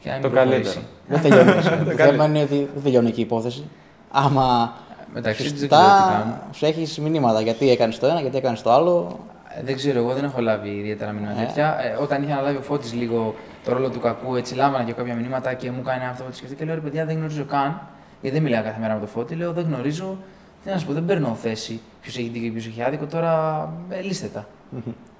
[0.00, 0.62] Και να μην Το προχωρήσει.
[0.62, 0.86] καλύτερο.
[1.08, 1.84] Δεν τελειώνει.
[1.96, 3.64] το θέμα είναι ότι δεν τελειώνει εκεί η υπόθεση.
[4.10, 4.72] Άμα
[5.14, 6.34] Μεταξύ τους δεν ξέρω τι κάνουν.
[6.34, 9.18] σωστά σου έχεις μηνύματα γιατί έκανες το ένα, γιατί έκανες το άλλο.
[9.58, 11.44] Ε, Δεν ξέρω, εγώ δεν έχω λάβει ιδιαίτερα μηνύματα Ε.
[11.46, 11.76] τέτοια.
[11.82, 15.14] Ε, όταν είχε αναλάβει ο Φώτης λίγο το ρόλο του κακού, έτσι λάμβανα και κάποια
[15.14, 16.24] μηνύματα και μου κάνει αυτό.
[16.48, 17.80] Και και λέω ρε παιδιά, δεν γνωρίζω καν.
[18.20, 19.34] Γιατί δεν μιλάω κάθε μέρα με το Φώτη.
[19.34, 20.16] Λέω δεν γνωρίζω.
[20.64, 21.80] Τι να σου πω, δεν παίρνω θέση.
[22.00, 23.06] Ποιος έχει δίκιο και ποιος έχει άδικο.
[23.06, 24.46] Τώρα ε, λύστε τα.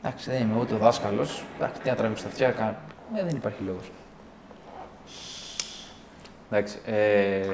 [0.02, 1.44] Εντάξει, δεν είμαι ούτε ο δάσκαλος.
[1.82, 2.50] Τι να τραβήξω τα αυτιά.
[2.50, 2.76] κα-
[3.16, 3.90] Ε, δεν υπάρχει λόγος.
[6.50, 6.78] Εντάξει.
[6.86, 7.46] Ε,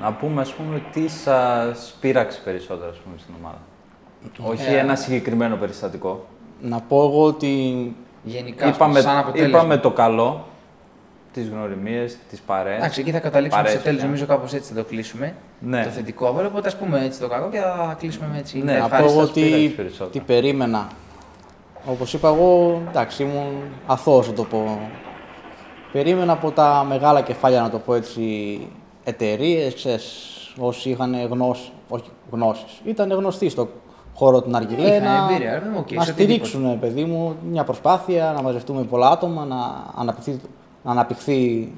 [0.00, 3.58] Να πούμε, ας πούμε, τι σας πείραξε περισσότερο, ας πούμε, στην ομάδα.
[4.52, 6.26] Όχι Ε, ένα συγκεκριμένο περιστατικό.
[6.60, 7.46] Να πω εγώ ότι
[8.24, 9.58] Γενικά, ας Είπαμε, πούμε, σαν αποτέλεσμα.
[9.58, 10.46] είπαμε το καλό,
[11.32, 12.76] τις γνωριμίες, τις παρέες.
[12.78, 14.00] Εντάξει, εκεί θα καταλήξουμε Παρέες, σε τέλος.
[14.00, 14.06] ναι.
[14.06, 15.34] Νομίζω κάπως έτσι θα το κλείσουμε.
[15.58, 15.84] Ναι.
[15.84, 16.46] Το θετικό άβολο.
[16.46, 18.58] Οπότε ας πούμε έτσι το κακό και θα κλείσουμε με έτσι.
[18.58, 20.10] Ναι, με να πω ευχάριστα εγώ πείραξε τι, περισσότερο.
[20.10, 20.86] τι περίμενα.
[21.86, 24.78] Όπως είπα εγώ, εντάξει, ήμουν αθώος να το πω.
[25.92, 28.58] Περίμενα από τα μεγάλα κεφάλια, να το πω έτσι,
[29.04, 29.86] εταιρείες,
[30.58, 33.68] όσοι είχαν γνώσεις, όχι γνώσεις, ήταν γνωστοί στο
[34.14, 36.46] χώρο του Ναργιλέ, Είχαν να, εμπειρία, ρε παιδί μου, οκ, να σε οτιδήποτε.
[36.48, 39.56] στηρίξουν, παιδί μου, μια προσπάθεια, να μαζευτούμε πολλά άτομα, να
[39.96, 40.40] αναπτυχθεί,
[40.84, 41.72] να αναπτυχθεί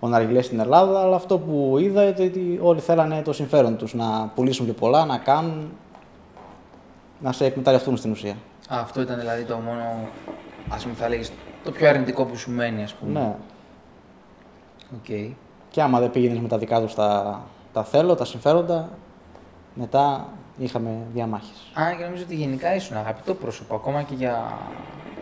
[0.00, 3.94] ο Ναργιλέ στην Ελλάδα, αλλά αυτό που είδα είναι ότι όλοι θέλανε το συμφέρον τους,
[3.94, 5.70] να πουλήσουν πιο πολλά, να κάνουν,
[7.20, 8.36] να σε εκμεταλλευτούν στην ουσία.
[8.68, 9.82] Α, αυτό ήταν δηλαδή το μόνο.
[10.68, 11.32] Ας πούμε, θα λέγεις
[11.64, 13.20] το πιο αρνητικό που σου μένει, ας πούμε.
[13.20, 13.34] Ναι.
[14.94, 15.36] Οκ.
[15.70, 17.40] Και άμα δεν πήγαινες με τα δικά τους τα,
[17.72, 18.88] τα θέλω, τα συμφέροντα,
[19.74, 20.26] μετά
[20.58, 21.70] είχαμε διαμάχες.
[21.80, 23.74] Α, και νομίζω ότι γενικά ήσουν αγαπητό πρόσωπο.
[23.74, 24.58] Ακόμα και για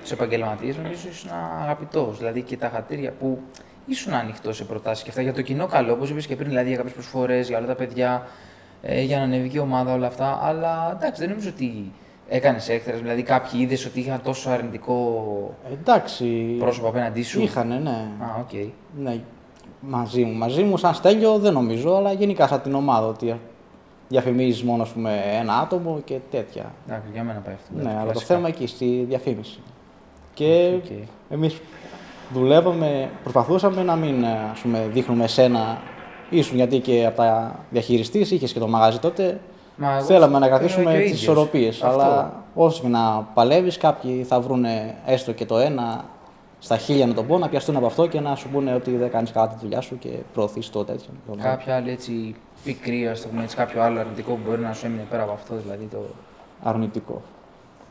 [0.09, 1.30] τους επαγγελματίες, νομίζω ήσουν
[1.62, 2.18] αγαπητός.
[2.18, 3.38] Δηλαδή και τα χατήρια που
[3.86, 6.68] ήσουν ανοιχτός σε προτάσεις και αυτά για το κοινό καλό, όπως είπες και πριν, δηλαδή
[6.68, 8.26] για κάποιες προσφορές, για όλα τα παιδιά,
[8.82, 10.38] ε, για να ανέβει και η ομάδα, όλα αυτά.
[10.42, 11.92] Αλλά εντάξει, δεν νομίζω ότι
[12.28, 12.98] έκανες έκθεση.
[12.98, 16.24] Δηλαδή κάποιοι είδες ότι είχαν τόσο αρνητικό Εντάξει.
[16.59, 17.42] πρόσωπο απέναντί σου.
[17.42, 17.90] Είχανε, ναι.
[18.20, 18.52] Α, οκ.
[18.98, 19.20] ναι.
[19.80, 20.32] Μαζί μου.
[20.38, 23.07] Μαζί μου, σαν Στέλιο, δεν νομίζω, αλλά γενικά σαν την ομάδα.
[23.07, 23.34] Ότι
[24.09, 26.72] διαφημίζεις μόνο ας πούμε, ένα άτομο και τέτοια.
[26.86, 27.68] Εντάξει, για μένα πάει αυτό.
[27.74, 28.34] Ναι, εντάξει, αλλά το κλασικά.
[28.34, 29.61] θέμα εκεί, στη διαφήμιση.
[30.37, 30.91] Και Οκ.
[31.30, 31.61] εμείς
[32.32, 35.78] δουλεύαμε, προσπαθούσαμε να μην ε, ας πούμε, δείχνουμε εσένα
[36.30, 39.41] ήσουν γιατί και από τα διαχειριστή, είχες και το μαγάζι τότε.
[39.76, 41.22] Μα εγώ Θέλαμε να το κρατήσουμε έκανα και ο τις ίδιος.
[41.22, 41.82] ισορροπίες.
[41.82, 42.01] Αυτό.
[42.01, 44.64] Αλλά όσο και να παλεύεις, κάποιοι θα βρουν
[45.07, 46.05] έστω και το ένα
[46.59, 49.11] στα χίλια να το πω, να πιαστούν από αυτό και να σου πούνε ότι δεν
[49.11, 51.09] κάνεις καλά τη δουλειά σου και προωθείς το τέτοιο.
[51.43, 52.34] Κάποια άλλη έτσι
[52.64, 55.32] πικρή, ας το πούμε έτσι, κάποιο άλλο αρνητικό που μπορεί να σου έμεινε πέρα από
[55.32, 55.55] αυτό.
[55.62, 55.99] Δηλαδή το.
[56.62, 57.22] αρνητικό.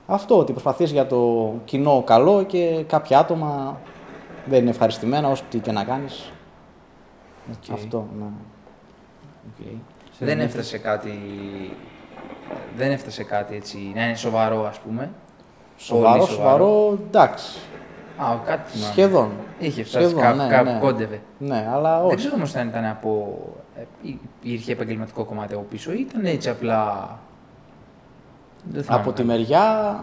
[0.07, 3.79] Αυτό ότι προσπαθείς για το κοινό καλό και κάποια άτομα
[4.45, 6.31] δεν είναι ευχαριστημένα όσο τι και να κάνεις.
[7.51, 7.73] Οκ.
[7.73, 8.25] Αυτό, ναι.
[9.47, 9.65] οκ.
[10.19, 11.19] Δεν έφτασε κάτι.
[12.77, 15.09] Δεν έφτασε κάτι έτσι να είναι σοβαρό, ας πούμε.
[15.77, 17.57] Σοβαρό, Πολύ σοβαρό, εντάξει.
[18.17, 18.91] Α, κάτι θυμάμαι.
[18.91, 19.31] Σχεδόν.
[19.59, 20.79] Είχε φτάσει Σχεδόν, κάπου, ναι, κάπου ναι.
[20.79, 21.21] κόντευε.
[21.37, 22.15] Ναι, αλλά Δεν όχι.
[22.15, 23.37] ξέρω όμως αν ήταν από.
[23.77, 27.09] ε, ή- Υπήρχε επαγγελματικό κομμάτι από πίσω ή ήταν έτσι απλά.
[28.71, 29.33] Δεν θυμάμαι Από τη καλά.
[29.33, 29.99] μεριά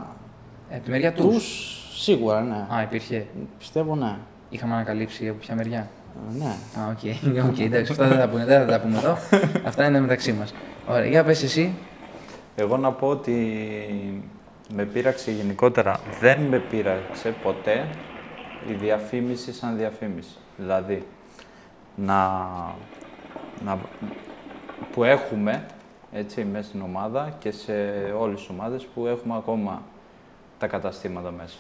[0.70, 1.24] Ε, από τη μεριά τους.
[1.34, 2.66] τους, σίγουρα, ναι.
[2.74, 3.26] Α, υπήρχε.
[3.58, 4.16] Πιστεύω, ναι.
[4.50, 5.88] Είχαμε ανακαλύψει από ποια μεριά.
[6.30, 6.54] Ε, Ναι.
[6.82, 6.98] Α, OK.
[7.50, 9.16] OK, εντάξει, αυτά δεν θα, πούμε, δεν θα τα πούμε εδώ.
[9.68, 10.54] αυτά είναι μεταξύ μας.
[10.88, 11.74] Ωραία, για πες εσύ.
[12.56, 13.34] Εγώ να πω ότι
[14.74, 17.86] με πείραξε γενικότερα, δεν με πείραξε ποτέ
[18.68, 20.34] η διαφήμιση σαν διαφήμιση.
[20.56, 21.06] Δηλαδή,
[21.94, 22.28] να,
[23.64, 23.78] να,
[24.92, 25.64] που έχουμε
[26.12, 27.72] έτσι, μέσα στην ομάδα και σε
[28.18, 29.82] όλες τις ομάδες που έχουμε ακόμα
[30.58, 31.56] τα καταστήματα μέσα.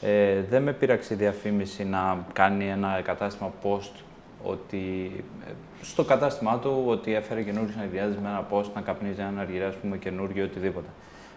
[0.00, 4.02] Ε, δεν με πείραξε η διαφήμιση να κάνει ένα κατάστημα post
[4.42, 5.12] ότι
[5.46, 5.50] ε,
[5.82, 9.74] στο κατάστημά του ότι έφερε καινούργιες αναγκαιάδες με ένα post να καπνίζει ένα αργυρά, ας
[9.74, 10.88] πούμε, καινούργιο οτιδήποτε.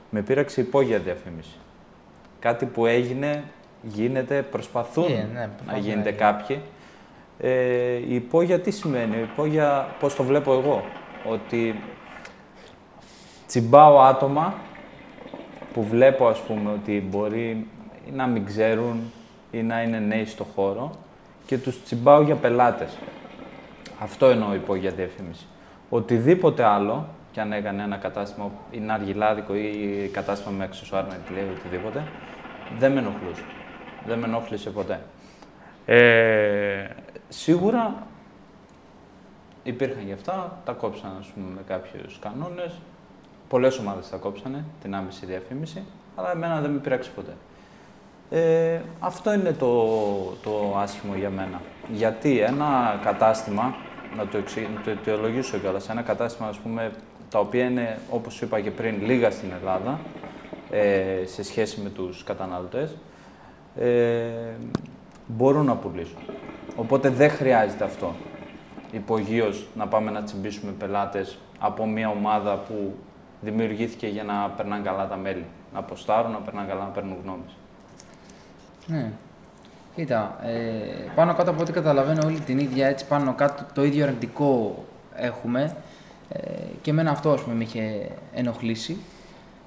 [0.09, 1.55] Με πείραξε υπόγεια διαφήμιση.
[2.39, 3.43] Κάτι που έγινε,
[3.81, 6.17] γίνεται, προσπαθούν Ε, ναι, να προσπαθούν γίνεται να γίνει.
[6.17, 6.61] κάποιοι.
[7.39, 10.83] Ε, η υπόγεια τι σημαίνει, η υπόγεια πώς το βλέπω εγώ,
[11.29, 11.75] ότι
[13.47, 14.53] τσιμπάω άτομα
[15.73, 17.67] που βλέπω ας πούμε ότι μπορεί
[18.13, 19.11] να μην ξέρουν
[19.51, 20.91] ή να είναι νέοι στο χώρο
[21.45, 22.97] και τους τσιμπάω για πελάτες.
[23.99, 25.45] Αυτό εννοώ υπόγεια διαφήμιση.
[25.89, 31.19] Οτιδήποτε άλλο, και αν έκανε ένα κατάστημα ή ένα αργυλάδικο ή κατάστημα με αξεσουάρ με
[31.27, 32.03] τηλέφωνο ή οτιδήποτε,
[32.79, 33.43] δεν με ενοχλούσε.
[34.05, 35.01] Δεν με ενόχλησε ποτέ.
[35.85, 36.87] Ε,
[37.29, 38.07] σίγουρα
[39.63, 42.73] υπήρχαν γι' αυτά, τα κόψαν ας πούμε, με κάποιους κανόνες.
[43.49, 45.83] Πολλές ομάδες τα κόψανε, την άμεση διαφήμιση,
[46.15, 47.31] αλλά εμένα δεν με πειράξει ποτέ.
[48.29, 49.85] Ε, αυτό είναι το,
[50.43, 51.61] το άσχημο για μένα.
[51.93, 53.75] Γιατί ένα κατάστημα,
[54.17, 56.91] να το, εξή, να το αιτιολογήσω κιόλας, ένα κατάστημα ας πούμε,
[57.29, 59.99] τα οποία είναι, όπως σου είπα και πριν, λίγα στην Ελλάδα,
[60.71, 62.95] ε, σε σχέση με τους καταναλωτές,
[63.79, 64.29] ε,
[65.27, 66.17] μπορούν να πουλήσουν.
[66.75, 68.15] Οπότε δεν χρειάζεται αυτό.
[68.91, 72.95] Υπογείως να πάμε να τσιμπήσουμε πελάτες από μια ομάδα που
[73.45, 75.45] δημιουργήθηκε για να περνάνε καλά τα μέλη.
[75.73, 77.55] Να αποστάρουν, να περνάνε καλά, να παίρνουν γνώμες.
[78.87, 79.11] Ναι.
[79.95, 84.05] Κοίτα, ε, πάνω κάτω από ό,τι καταλαβαίνω όλη την ίδια, έτσι πάνω κάτω το ίδιο
[84.05, 84.83] αρνητικό
[85.15, 85.75] έχουμε
[86.29, 86.39] ε,
[86.81, 88.97] και εμένα αυτό ας πούμε με είχε ενοχλήσει.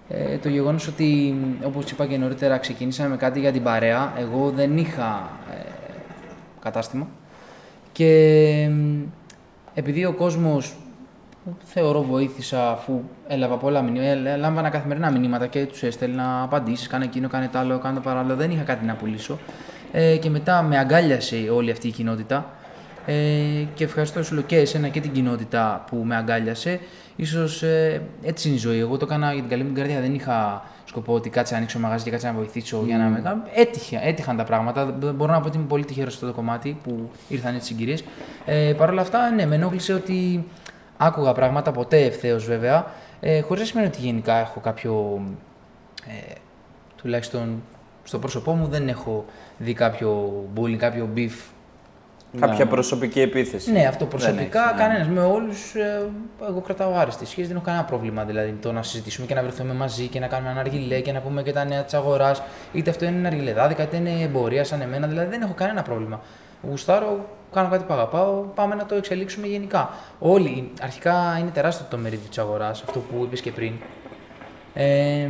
[0.09, 4.13] Ε, το γεγονός ότι, όπως είπα και νωρίτερα, ξεκινήσαμε με κάτι για την παρέα.
[4.19, 5.71] Εγώ δεν είχα ε,
[6.61, 7.07] κατάστημα
[7.93, 8.71] και
[9.75, 10.77] επειδή ο κόσμος
[11.65, 17.29] θεωρώ βοήθησα αφού έλαβα πολλά μηνύματα, λάμβανα καθημερινά μηνύματα και τους έστελνα απαντήσεις, κάνε εκείνο,
[17.29, 19.39] κάνε το άλλο, κάνε το παράλληλο, δεν είχα κάτι να πουλήσω.
[19.93, 22.47] Ε, και μετά με αγκάλιασε όλη αυτή η κοινότητα
[23.07, 23.15] ε,
[23.75, 26.81] και ευχαριστώ σου και εσένα και την κοινότητα που με αγκάλιασε.
[27.17, 28.79] Ίσως ε, έτσι είναι η ζωή.
[28.79, 30.01] Εγώ το έκανα για την καλή μου καρδιά.
[30.01, 33.21] Δεν είχα σκοπό ότι κάτσε να ανοίξω μαγαζί και κάτσε να βοηθήσω για να με
[33.21, 33.43] κάνω.
[33.55, 34.85] Έτυχε, έτυχαν τα πράγματα.
[35.15, 38.05] Μπορώ να πω ότι είμαι πολύ τυχερός στο το κομμάτι που ήρθαν έτσι συγκυρίες.
[38.45, 40.45] Ε, Παρ' όλα αυτά, ναι, με ενόχλησε ότι
[40.99, 42.87] άκουγα πράγματα, ποτέ ευθέως βέβαια.
[43.21, 45.23] Ε, Χωρίς να σημαίνει ότι γενικά έχω κάποιο.
[46.07, 46.33] Ε,
[46.97, 47.63] τουλάχιστον
[48.05, 49.25] στο πρόσωπό μου δεν έχω
[49.59, 51.51] δει κάποιο bullying, κάποιο beef
[52.41, 53.73] Κάποια προσωπική επίθεση.
[53.73, 54.83] ναι, αυτό προσωπικά έχεις, ναι.
[54.83, 55.09] κανένας.
[55.09, 55.75] Με όλους
[56.49, 57.47] εγώ κρατάω άριστη σχέση.
[57.47, 60.51] Δεν έχω κανένα πρόβλημα δηλαδή το να συζητήσουμε και να βρεθούμε μαζί και να κάνουμε
[60.51, 62.43] ένα αργιλέ και να πούμε και τα νέα της αγοράς.
[62.73, 65.07] Είτε αυτό είναι αργιλεδάδικα, είτε είναι εμπορία σαν εμένα.
[65.07, 66.21] Δηλαδή δεν έχω κανένα πρόβλημα.
[66.63, 69.91] Γουστάρω, κάνω κάτι που αγαπάω, πάμε να το εξελίξουμε γενικά.
[70.19, 73.73] Όλοι, αρχικά είναι τεράστιο το μερίδιο της αγοράς, αυτό που είπες και πριν.
[74.75, 75.29] Ε,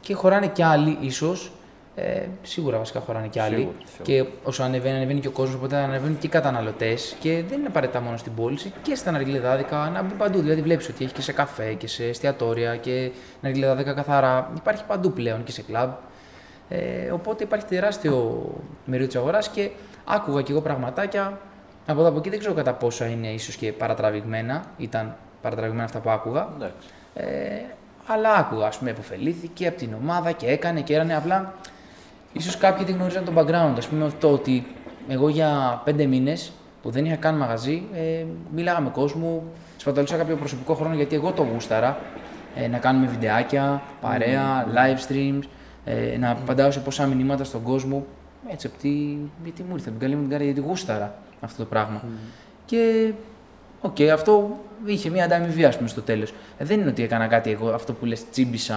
[0.00, 1.52] και χωράνε κι άλλοι ίσως.
[1.94, 3.54] Ε, σίγουρα βασικά χωράνε κι άλλοι.
[3.56, 4.02] Σίγουρα, σίγουρα.
[4.02, 7.16] Και όσο ανεβαίνει, ανεβαίνει και ο κόσμος, οπότε ανεβαίνουν και οι καταναλωτές.
[7.20, 10.40] Και δεν είναι απαραίτητα μόνο στην πώληση και στα ναργιλεδάδικα, να μπει παντού.
[10.40, 13.10] Δηλαδή, βλέπεις ότι έχει και σε καφέ και σε εστιατόρια και
[13.40, 14.52] ναργιλεδάδικα καθαρά.
[14.56, 15.90] Υπάρχει παντού πλέον και σε κλαμπ.
[16.68, 18.46] Ε, οπότε υπάρχει τεράστιο
[18.84, 19.70] μερίδιο της αγοράς και
[20.08, 21.38] άκουγα κι εγώ πραγματάκια
[21.86, 22.30] από εδώ από εκεί.
[22.30, 24.64] Δεν ξέρω κατά πόσα είναι ίσως και παρατραβηγμένα.
[24.76, 26.48] Ήταν παρατραβηγμένα αυτά που άκουγα.
[26.54, 26.88] Εντάξει.
[27.14, 27.24] Ε,
[28.06, 31.54] αλλά άκουγα, ας πούμε, επωφελήθηκε από την ομάδα και έκανε και έρανε απλά.
[32.32, 33.82] Ίσως κάποιοι δεν γνωρίζαν τον background.
[33.84, 34.66] Α πούμε, αυτό ότι
[35.08, 36.52] εγώ για πέντε μήνες
[36.82, 39.44] που δεν είχα καν μαγαζί, ε, μίλαγα με κόσμο,
[39.76, 41.98] σπαταλούσα κάποιο προσωπικό χρόνο γιατί εγώ το γούσταρα.
[42.54, 45.42] Ε, να κάνουμε βιντεάκια, παρέα, live streams,
[45.84, 48.06] ε, να απαντάω σε πόσα μηνύματα στον κόσμο.
[48.50, 48.88] Έτσι, από τη,
[49.42, 52.02] γιατί μου ήρθε, από την καλή μου την καρδιά, γιατί γούσταρα αυτό το πράγμα.
[52.64, 53.12] Και
[53.80, 56.34] Οκ, αυτό είχε μια ανταμοιβή, ας πούμε, στο τέλος.
[56.58, 58.74] Ε, δεν είναι ότι έκανα κάτι εγώ, αυτό που λες, τσίμπησα.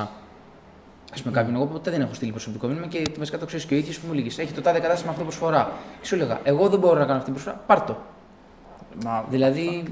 [1.17, 3.73] Ας πούμε, κάποιον εγώ ποτέ δεν έχω στείλει προσωπικό μήνυμα και βασικά το ξέρεις και
[3.73, 5.71] ο ίδιος που μου λέγει: Έχει το τάδε κατάστημα αυτό προσφορά.
[6.01, 7.97] Και σου έλεγα: Εγώ δεν μπορώ να κάνω αυτή την προσφορά, πάρ το.
[9.03, 9.83] Μα Δηλαδή,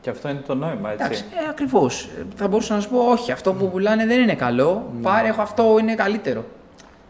[0.00, 1.04] και αυτό είναι το νόημα, έτσι.
[1.04, 2.10] εντάξει, ε, ακριβώς.
[2.36, 4.92] Θα μπορούσα να σου πω: Όχι, αυτό που πουλάνε δεν είναι καλό.
[5.02, 6.44] Πάρε, έχω αυτό, είναι καλύτερο.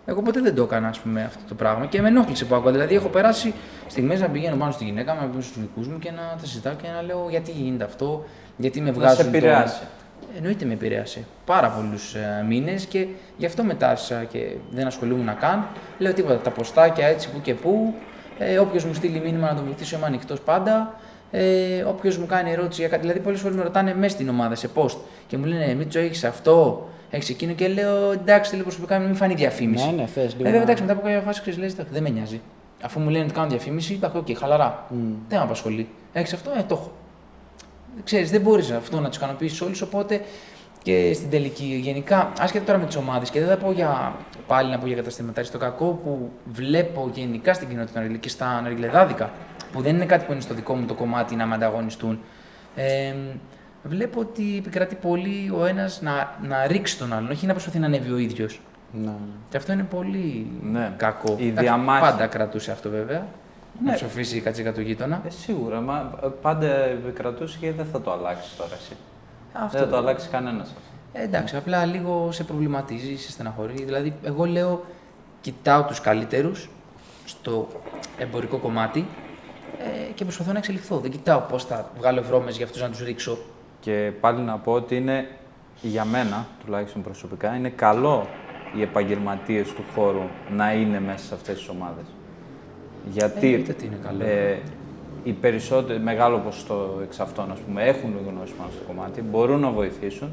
[0.09, 2.73] Εγώ ποτέ δεν το έκανα ας πούμε, αυτό το πράγμα και με ενόχλησε που άκουγα.
[2.73, 3.55] Δηλαδή, έχω περάσει
[3.87, 6.47] στιγμές να πηγαίνω πάνω στη γυναίκα μου, να πηγαίνω στου δικούς μου και να τα
[6.47, 8.25] συζητάω και να λέω γιατί γίνεται αυτό,
[8.57, 9.17] γιατί με Να βγάζουν.
[9.17, 9.83] σε το- επηρεάσει.
[10.37, 11.25] Εννοείται με επηρέασε.
[11.45, 15.67] Πάρα πολλούς ε, μήνες και γι' αυτό μετά άργησα και δεν ασχολούμουν καν.
[15.99, 16.37] Λέω τίποτα.
[16.39, 17.95] Τα ποστάκια έτσι που και που.
[18.39, 20.95] Ε, Όποιος μου στείλει μήνυμα να τον βοηθήσω, είμαι ανοιχτός πάντα.
[21.31, 23.01] Ε, Όποιος μου κάνει ερώτηση για κάτι.
[23.01, 24.97] Δηλαδή, πολλές φορές με ρωτάνε μέσα στην ομάδα σε post
[25.27, 27.53] και μου λένε Μίτσο, έχει αυτό, έχει εκείνο.
[27.53, 29.87] Και λέω εντάξει, θέλω προσωπικά μην φανεί διαφήμιση.
[29.87, 31.93] Ναι, ναι, θες λίγο Ε, βέβαια, να- εντάξει, μετά από κάποια φάση ξέρει, λες, «Εντάξει,
[31.93, 32.41] δεν με νοιάζει.
[32.83, 34.87] Αφού μου λένε ότι κάνω διαφήμιση, εντάξει, οκ, χαλαρά.
[35.29, 35.89] Δεν με απασχολεί.
[36.13, 36.93] Έχει αυτό, ε, το έχω.
[38.05, 40.21] Ξέρεις, δεν μπορεί αυτό να τους ικανοποιήσει όλους, οπότε
[40.83, 44.15] και στην τελική, γενικά, άσχετα τώρα με τις ομάδες, και δεν θα πω για,
[44.47, 48.61] πάλι να πω για καταστηματάρι, το κακό που βλέπω γενικά στην κοινότητα Ναργιλέ και στα
[48.61, 49.31] ναργιλεδάδικα,
[49.73, 52.21] που δεν είναι κάτι που είναι στο δικό μου το κομμάτι να με ανταγωνιστούν.
[52.77, 53.15] Ε,
[53.83, 57.87] βλέπω ότι επικρατεί πολύ ο ένας να, να ρίξει τον άλλον, όχι να προσπαθεί να
[57.87, 58.61] ανέβει ο ίδιος.
[58.93, 59.13] Ναι.
[59.49, 60.93] Και αυτό είναι πολύ Ναι.
[60.97, 61.37] κακό.
[61.39, 62.01] Η Εντάξει, διαμάχη.
[62.01, 63.27] Πάντα κρατούσε αυτό βέβαια.
[63.85, 63.91] Ναι.
[63.91, 65.23] Να ψοφήσει η κατσίκα του γείτονα.
[65.27, 68.93] Ε, σίγουρα, μα ε, πάντα επικρατούσε και δεν θα το αλλάξει τώρα εσύ.
[69.53, 69.79] Αυτό.
[69.79, 70.81] Δεν θα το αλλάξει κανένας αυτό.
[71.13, 73.85] Ε, εντάξει, απλά λίγο σε προβληματίζει, σε στεναχωρεί.
[73.85, 74.85] Δηλαδή, εγώ λέω,
[75.41, 76.71] κοιτάω τους καλύτερους
[77.25, 77.69] στο
[78.19, 79.07] εμπορικό κομμάτι
[79.79, 80.99] ε, και προσπαθώ να εξελιχθώ.
[80.99, 83.39] Δεν κοιτάω πώς θα βγάλω βρώμες για αυτούς να τους ρίξω.
[83.81, 85.29] Και πάλι να πω ότι είναι
[85.83, 88.27] για μένα, τουλάχιστον προσωπικά, είναι καλό
[88.77, 92.05] οι επαγγελματίες του χώρου να είναι μέσα σε αυτές τις ομάδες.
[93.13, 94.25] Γιατί εννοείται ότι είναι καλό.
[94.25, 94.59] ε,
[95.25, 99.71] οι περισσότεροι, μεγάλο ποσοστό εξ αυτών, ας πούμε, έχουν γνώση πάνω στο κομμάτι, μπορούν να
[99.71, 100.29] βοηθήσουν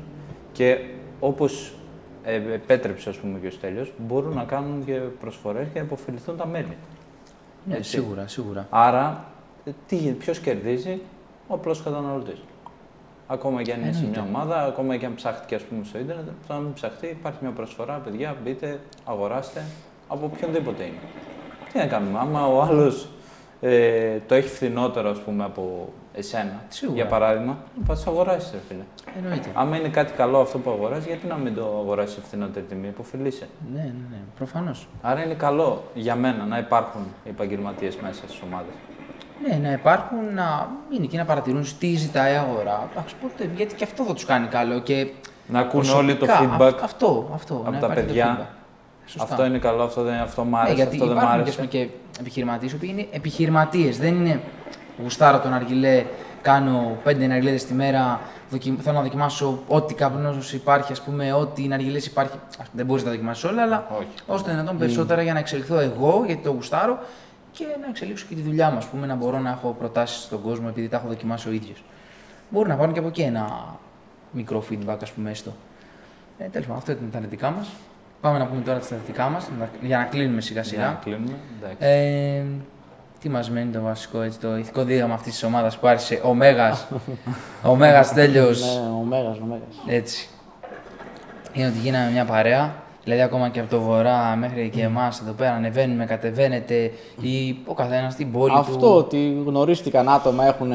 [0.51, 0.77] και
[1.19, 1.73] όπως
[2.23, 6.37] ε, επέτρεψε ας πούμε, και ο Στέλιος, μπορούν να κάνουν και προσφορές και να υποφεληθούν
[6.37, 6.77] τα μέλη.
[7.65, 7.89] Ναι, έτσι.
[7.89, 8.67] σίγουρα, σίγουρα.
[8.69, 9.32] Άρα, ε,
[9.87, 11.01] τι, ποιος κερδίζει,
[11.47, 12.41] ο απλός καταναλωτής.
[13.27, 14.21] Ακόμα και αν είναι σε Εννοείται.
[14.21, 17.37] μια ομάδα, ακόμα και αν ψάχτηκε ας πούμε, στο ίντερνετ, το να μην ψαχτεί, υπάρχει
[17.41, 19.61] μια προσφορά, παιδιά, μπείτε, αγοράστε,
[20.07, 20.97] από οποιονδήποτε είναι.
[21.71, 23.07] Τι να κάνουμε, άμα ο άλλος
[23.61, 26.95] ε, το έχει φθηνότερο ας πούμε, από εσένα, Σίγουρα.
[26.97, 27.57] για παράδειγμα,
[27.87, 28.83] πας το αγοράσεις, ρε φίλε.
[29.17, 29.49] Εννοείται.
[29.53, 32.87] Άμα είναι κάτι καλό αυτό που αγοράζει, γιατί να μην το αγοράσει σε φθηνότερη τιμή,
[32.87, 33.47] υποφελείσαι.
[33.73, 34.17] Ναι, ναι, ναι.
[34.37, 34.87] Προφανώς.
[35.01, 38.73] Άρα είναι καλό για μένα να υπάρχουν επαγγελματίες μέσα στις ομάδες.
[39.47, 42.89] Ναι, να υπάρχουν, να είναι εκεί να παρατηρούν τι ζητάει η αγορά.
[42.91, 44.79] Εντάξει, πότε, γιατί και αυτό θα τους κάνει καλό.
[44.79, 45.07] Και
[45.47, 46.73] Να ακούν όλοι το προσωπικά, feedback.
[46.73, 47.53] αυ- αυτό, αυτό.
[47.53, 48.37] από να τα υπάρχει το παιδιά.
[48.39, 48.55] feedback.
[49.05, 49.23] Σωστά.
[49.33, 51.49] Αυτό είναι καλό, αυτό, δεν, αυτό μ' Ναι, άρεσε, γιατί αυτό δεν μ' υπάρχουν και,
[51.49, 51.61] άρεσε.
[51.61, 51.89] ας πούμε, και
[52.19, 53.97] επιχειρηματίες, οι οποίοι είναι επιχειρηματίες.
[53.97, 54.39] Δεν είναι
[55.01, 56.03] γουστάρα τον αργιλέ,
[56.41, 58.19] κάνω πέντε ναργιλέδε τη μέρα,
[58.49, 58.77] δοκι...
[58.81, 62.35] θέλω να δοκιμάσω ό,τι καπνό υπάρχει, ας πούμε, ό,τι ναργιλέ υπάρχει.
[62.61, 64.07] Ας, δεν μπορείς να τα δοκιμάσεις όλα, αλλά Όχι.
[64.27, 66.97] όσο το δυνατόν περισσότερα για να εξελιχθώ εγώ, γιατί το γουστάρω
[67.53, 70.41] και να εξελίξω και τη δουλειά μου, ας πούμε, να μπορώ να έχω προτάσεις στον
[70.41, 71.83] κόσμο επειδή τα έχω δοκιμάσει ο ίδιος.
[72.49, 73.75] Μπορεί να πάρουν και από εκεί ένα
[74.31, 75.53] μικρό feedback, ας πούμε, έστω.
[76.37, 77.69] Ε, Τέλος πάντων, αυτό ήταν τα αρνητικά μας.
[78.21, 79.49] Πάμε να πούμε τώρα τα αρνητικά μας,
[79.81, 80.85] για να κλείνουμε σιγά Για σιγά.
[80.85, 81.33] να κλείνουμε.
[81.59, 81.77] Εντάξει.
[81.79, 82.43] Ε,
[83.19, 86.33] τι μας μένει το βασικό, έτσι, το ηθικό δίδαγμα αυτής της ομάδας που άρχισε ο
[86.33, 86.87] Μέγας.
[87.71, 88.61] ο Μέγας τέλειος.
[88.61, 89.75] Ναι, ο Μέγας, ο Μέγας.
[89.87, 90.27] Έτσι.
[91.53, 92.82] Είναι ότι γίναμε μια παρέα.
[93.03, 96.91] Δηλαδή, ακόμα και από το βορρά μέχρι και εμάς εδώ πέρα ανεβαίνουμε, κατεβαίνετε
[97.21, 98.93] ή ο καθένας στην πόλη Αυτό του.
[98.95, 100.71] ότι γνωρίστηκαν άτομα έχουν.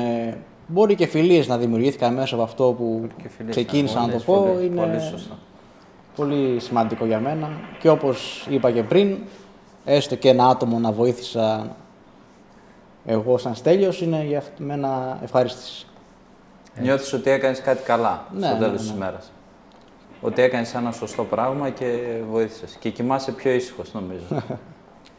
[0.67, 4.25] Μπορεί και φιλίες να δημιουργήθηκαν μέσα από αυτό που Και φιλίες ξεκίνησα να το πολλές,
[4.25, 4.35] πω.
[4.35, 5.35] πολλές, είναι Πολύ σωστά.
[6.17, 7.49] πολύ σημαντικό για μένα.
[7.79, 9.17] Και όπως είπα και πριν,
[9.85, 11.77] έστω και ένα άτομο να βοήθησα
[13.07, 15.87] εγώ σαν στέλιος είναι για μένα ευχαρίστηση.
[16.81, 18.79] Νιώθεις ότι έκανες κάτι καλά Ναι, στο ναι, τέλος ναι.
[18.79, 19.31] της ημέρας.
[20.21, 21.99] Ότι έκανες ένα σωστό πράγμα και
[22.31, 22.77] βοήθησες.
[22.81, 24.25] Και κοιμάσαι πιο ήσυχος νομίζω.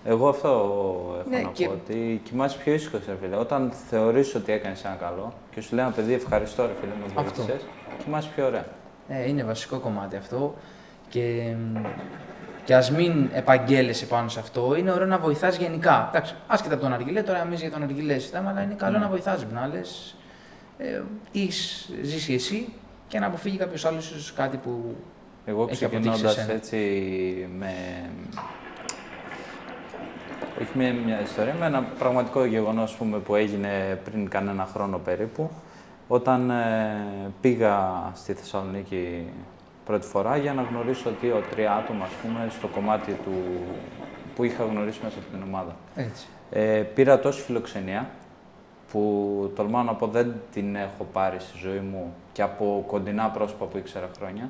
[0.06, 3.36] Εγώ αυτό έχω Ναι, να και- πω, ότι κοιμάσαι πιο ήσυχος ρε φίλε.
[3.36, 7.22] Όταν θεωρείς ότι έκανες ένα καλό και σου λέει ένα παιδί ευχαριστώ ρε φίλε με
[7.22, 7.42] Αυτό.
[7.42, 7.68] βοήθησες,
[8.04, 8.66] κοιμάσαι πιο ωραία.
[9.08, 10.56] Ε, είναι βασικό κομμάτι αυτό.
[11.10, 11.54] Και,
[12.64, 16.08] και ας μην επαγγέλλεσαι πάνω σε αυτό, είναι ωραίο να βοηθάς γενικά.
[16.10, 19.08] Εντάξει, άσχετα από τον αργιλέ, τώρα εμείς για τον αργιλέ συζητάμε, αλλά είναι καλό να
[19.08, 19.80] βοηθάς να λε
[20.78, 21.48] ε, τι
[22.02, 22.74] ζήσει εσύ
[23.10, 24.96] και να αποφύγει κάποιος άλλος ίσως κάτι που.
[25.46, 26.54] Εγώ Έχει αποτύχει ξεκινώντα σε σένα.
[26.54, 26.78] έτσι
[27.58, 27.74] με.
[30.62, 35.50] Όχι μια, μια ιστορία, με ένα πραγματικό γεγονός που έγινε πριν κανένα χρόνο περίπου.
[36.08, 36.96] Όταν ε,
[37.42, 39.26] πήγα στη Θεσσαλονίκη
[39.86, 43.32] πρώτη φορά για να γνωρίσω δύο-τρία άτομα ας πούμε, στο κομμάτι του
[44.36, 45.76] που είχα γνωρίσει μέσα από την ομάδα.
[45.96, 46.28] Έτσι.
[46.52, 48.10] Ε, πήρα τόση φιλοξενία
[48.92, 53.66] που τολμάω να πω δεν την έχω πάρει στη ζωή μου και από κοντινά πρόσωπα
[53.66, 54.50] που ήξερα χρόνια.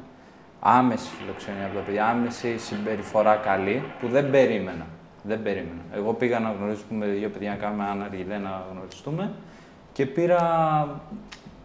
[0.59, 4.85] Άμεση φιλοξενία από τα παιδιά, άμεση συμπεριφορά καλή που δεν περίμενα.
[5.23, 5.81] Δεν περίμενα.
[5.95, 9.31] Εγώ πήγα να γνωρίσουμε δύο παιδιά να κάνουμε ένα αργιλέ να γνωριστούμε
[9.93, 10.41] και πήρα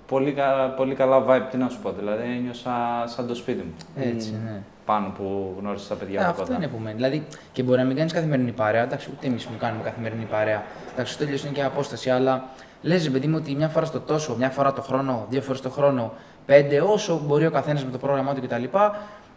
[0.07, 1.93] πολύ, κα- πολύ καλά vibe, τι να σου πω.
[1.93, 4.63] Δηλαδή ένιωσα σαν το σπίτι μου Έτσι, ναι.
[4.85, 6.57] Πάνω που γνώρισα τα παιδιά Ε, από αυτό κοντά.
[6.57, 6.95] είναι που μένει.
[6.97, 8.83] Δηλαδή, και μπορεί να μην κάνεις καθημερινή παρέα.
[8.83, 10.63] Εντάξει, ούτε εμείς που κάνουμε καθημερινή παρέα.
[10.93, 12.45] Εντάξει, στο τέλος είναι και απόσταση, αλλά
[12.83, 15.71] λες, παιδί μου, ότι μια φορά στο τόσο, μια φορά το χρόνο, δύο φορές το
[15.71, 16.13] χρόνο,
[16.47, 18.65] πέντε, όσο μπορεί ο καθένας με το πρόγραμμά του κτλ.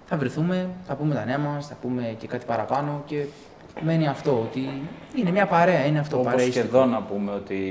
[0.10, 3.26] Θα βρεθούμε, θα πούμε τα νέα μας, θα πούμε και κάτι παραπάνω και
[3.82, 4.32] μένει αυτό.
[4.32, 4.82] Ότι
[5.16, 6.68] είναι μια παρέα, είναι αυτό Όπως και παρεΐστικο.
[6.68, 7.62] εδώ να πούμε ότι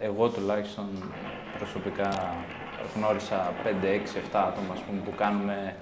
[0.00, 0.84] εγώ τουλάχιστον
[1.58, 2.08] προσωπικά
[2.96, 5.74] γνώρισα 5, 6, 7 άτομα ας πούμε, που κάνουμε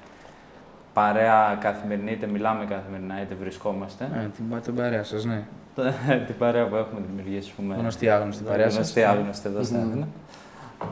[0.95, 4.05] παρέα καθημερινή, είτε μιλάμε καθημερινά είτε βρισκόμαστε.
[4.15, 5.43] Ε, την, την παρέα σας, ναι.
[6.27, 7.75] την παρέα που έχουμε δημιουργήσει, ας πούμε.
[7.75, 8.75] Γνωστή άγνωστη παρέα σας.
[8.75, 10.07] Γνωστή άγνωστη εδώ στην Αθήνα.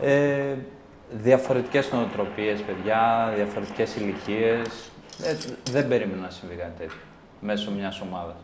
[0.03, 0.55] Ε,
[1.11, 4.91] διαφορετικές νοοτροπίες, παιδιά, διαφορετικές ηλικίες.
[5.23, 5.37] Ε,
[5.71, 6.97] δεν περίμενα να συμβεί κάτι τέτοιο
[7.43, 8.37] μέσω μιας ομάδας.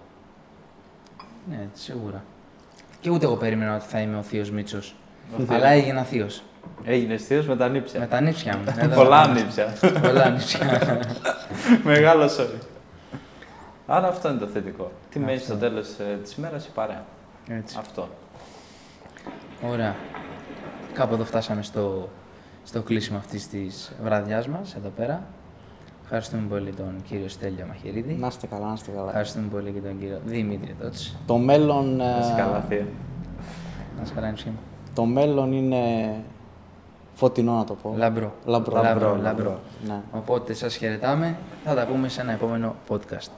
[1.49, 2.25] Ναι, σίγουρα.
[3.01, 4.95] Και ούτε εγώ περίμενα ότι θα είμαι ο Θείος Μίτσος.
[5.37, 5.51] θείος.
[5.51, 6.43] Αλλά έγινα Θείος.
[6.85, 8.01] Έγινε θείος με τα νύψια.
[8.01, 8.75] Με τα νύψια μου.
[8.85, 8.95] Εδώ.
[8.95, 9.75] Πολλά νύψια.
[10.03, 10.81] Πολλά νύψια.
[11.85, 12.67] Μεγάλο sorry.
[13.87, 14.93] Άρα αυτό είναι το θετικό.
[15.11, 17.05] Τι μένει στο τέλος ε, της ημέρα η παρέα.
[17.49, 17.77] Έτσι.
[17.79, 18.09] Αυτό.
[19.71, 19.95] Ωραία.
[20.93, 22.09] Κάπου εδώ φτάσαμε στο,
[22.65, 25.23] στο κλείσιμο αυτής της βραδιάς μας, εδώ πέρα.
[26.03, 28.13] Ευχαριστούμε πολύ τον κύριο Στέλιο Μαχαιρίδη.
[28.13, 29.07] Να είστε καλά, να είστε καλά.
[29.07, 31.17] Ευχαριστούμε πολύ και τον κύριο Δημήτρη Τότς.
[31.27, 32.87] Το μέλλον, Να είσαι ε, καλά, θεία.
[33.99, 34.59] Να σε χαρώ ανίψι μου.
[34.95, 36.15] το μέλλον είναι
[37.19, 37.95] φωτεινό να το πω.
[37.97, 38.33] Λαμπρό.
[38.45, 38.83] Λαμπρό.
[38.83, 39.61] Λαμπρό, λαμπρό.
[39.87, 40.01] Ναι.
[40.13, 41.37] Οπότε σας χαιρετάμε.
[41.65, 43.31] Θα τα πούμε σε ένα επόμενο podcast.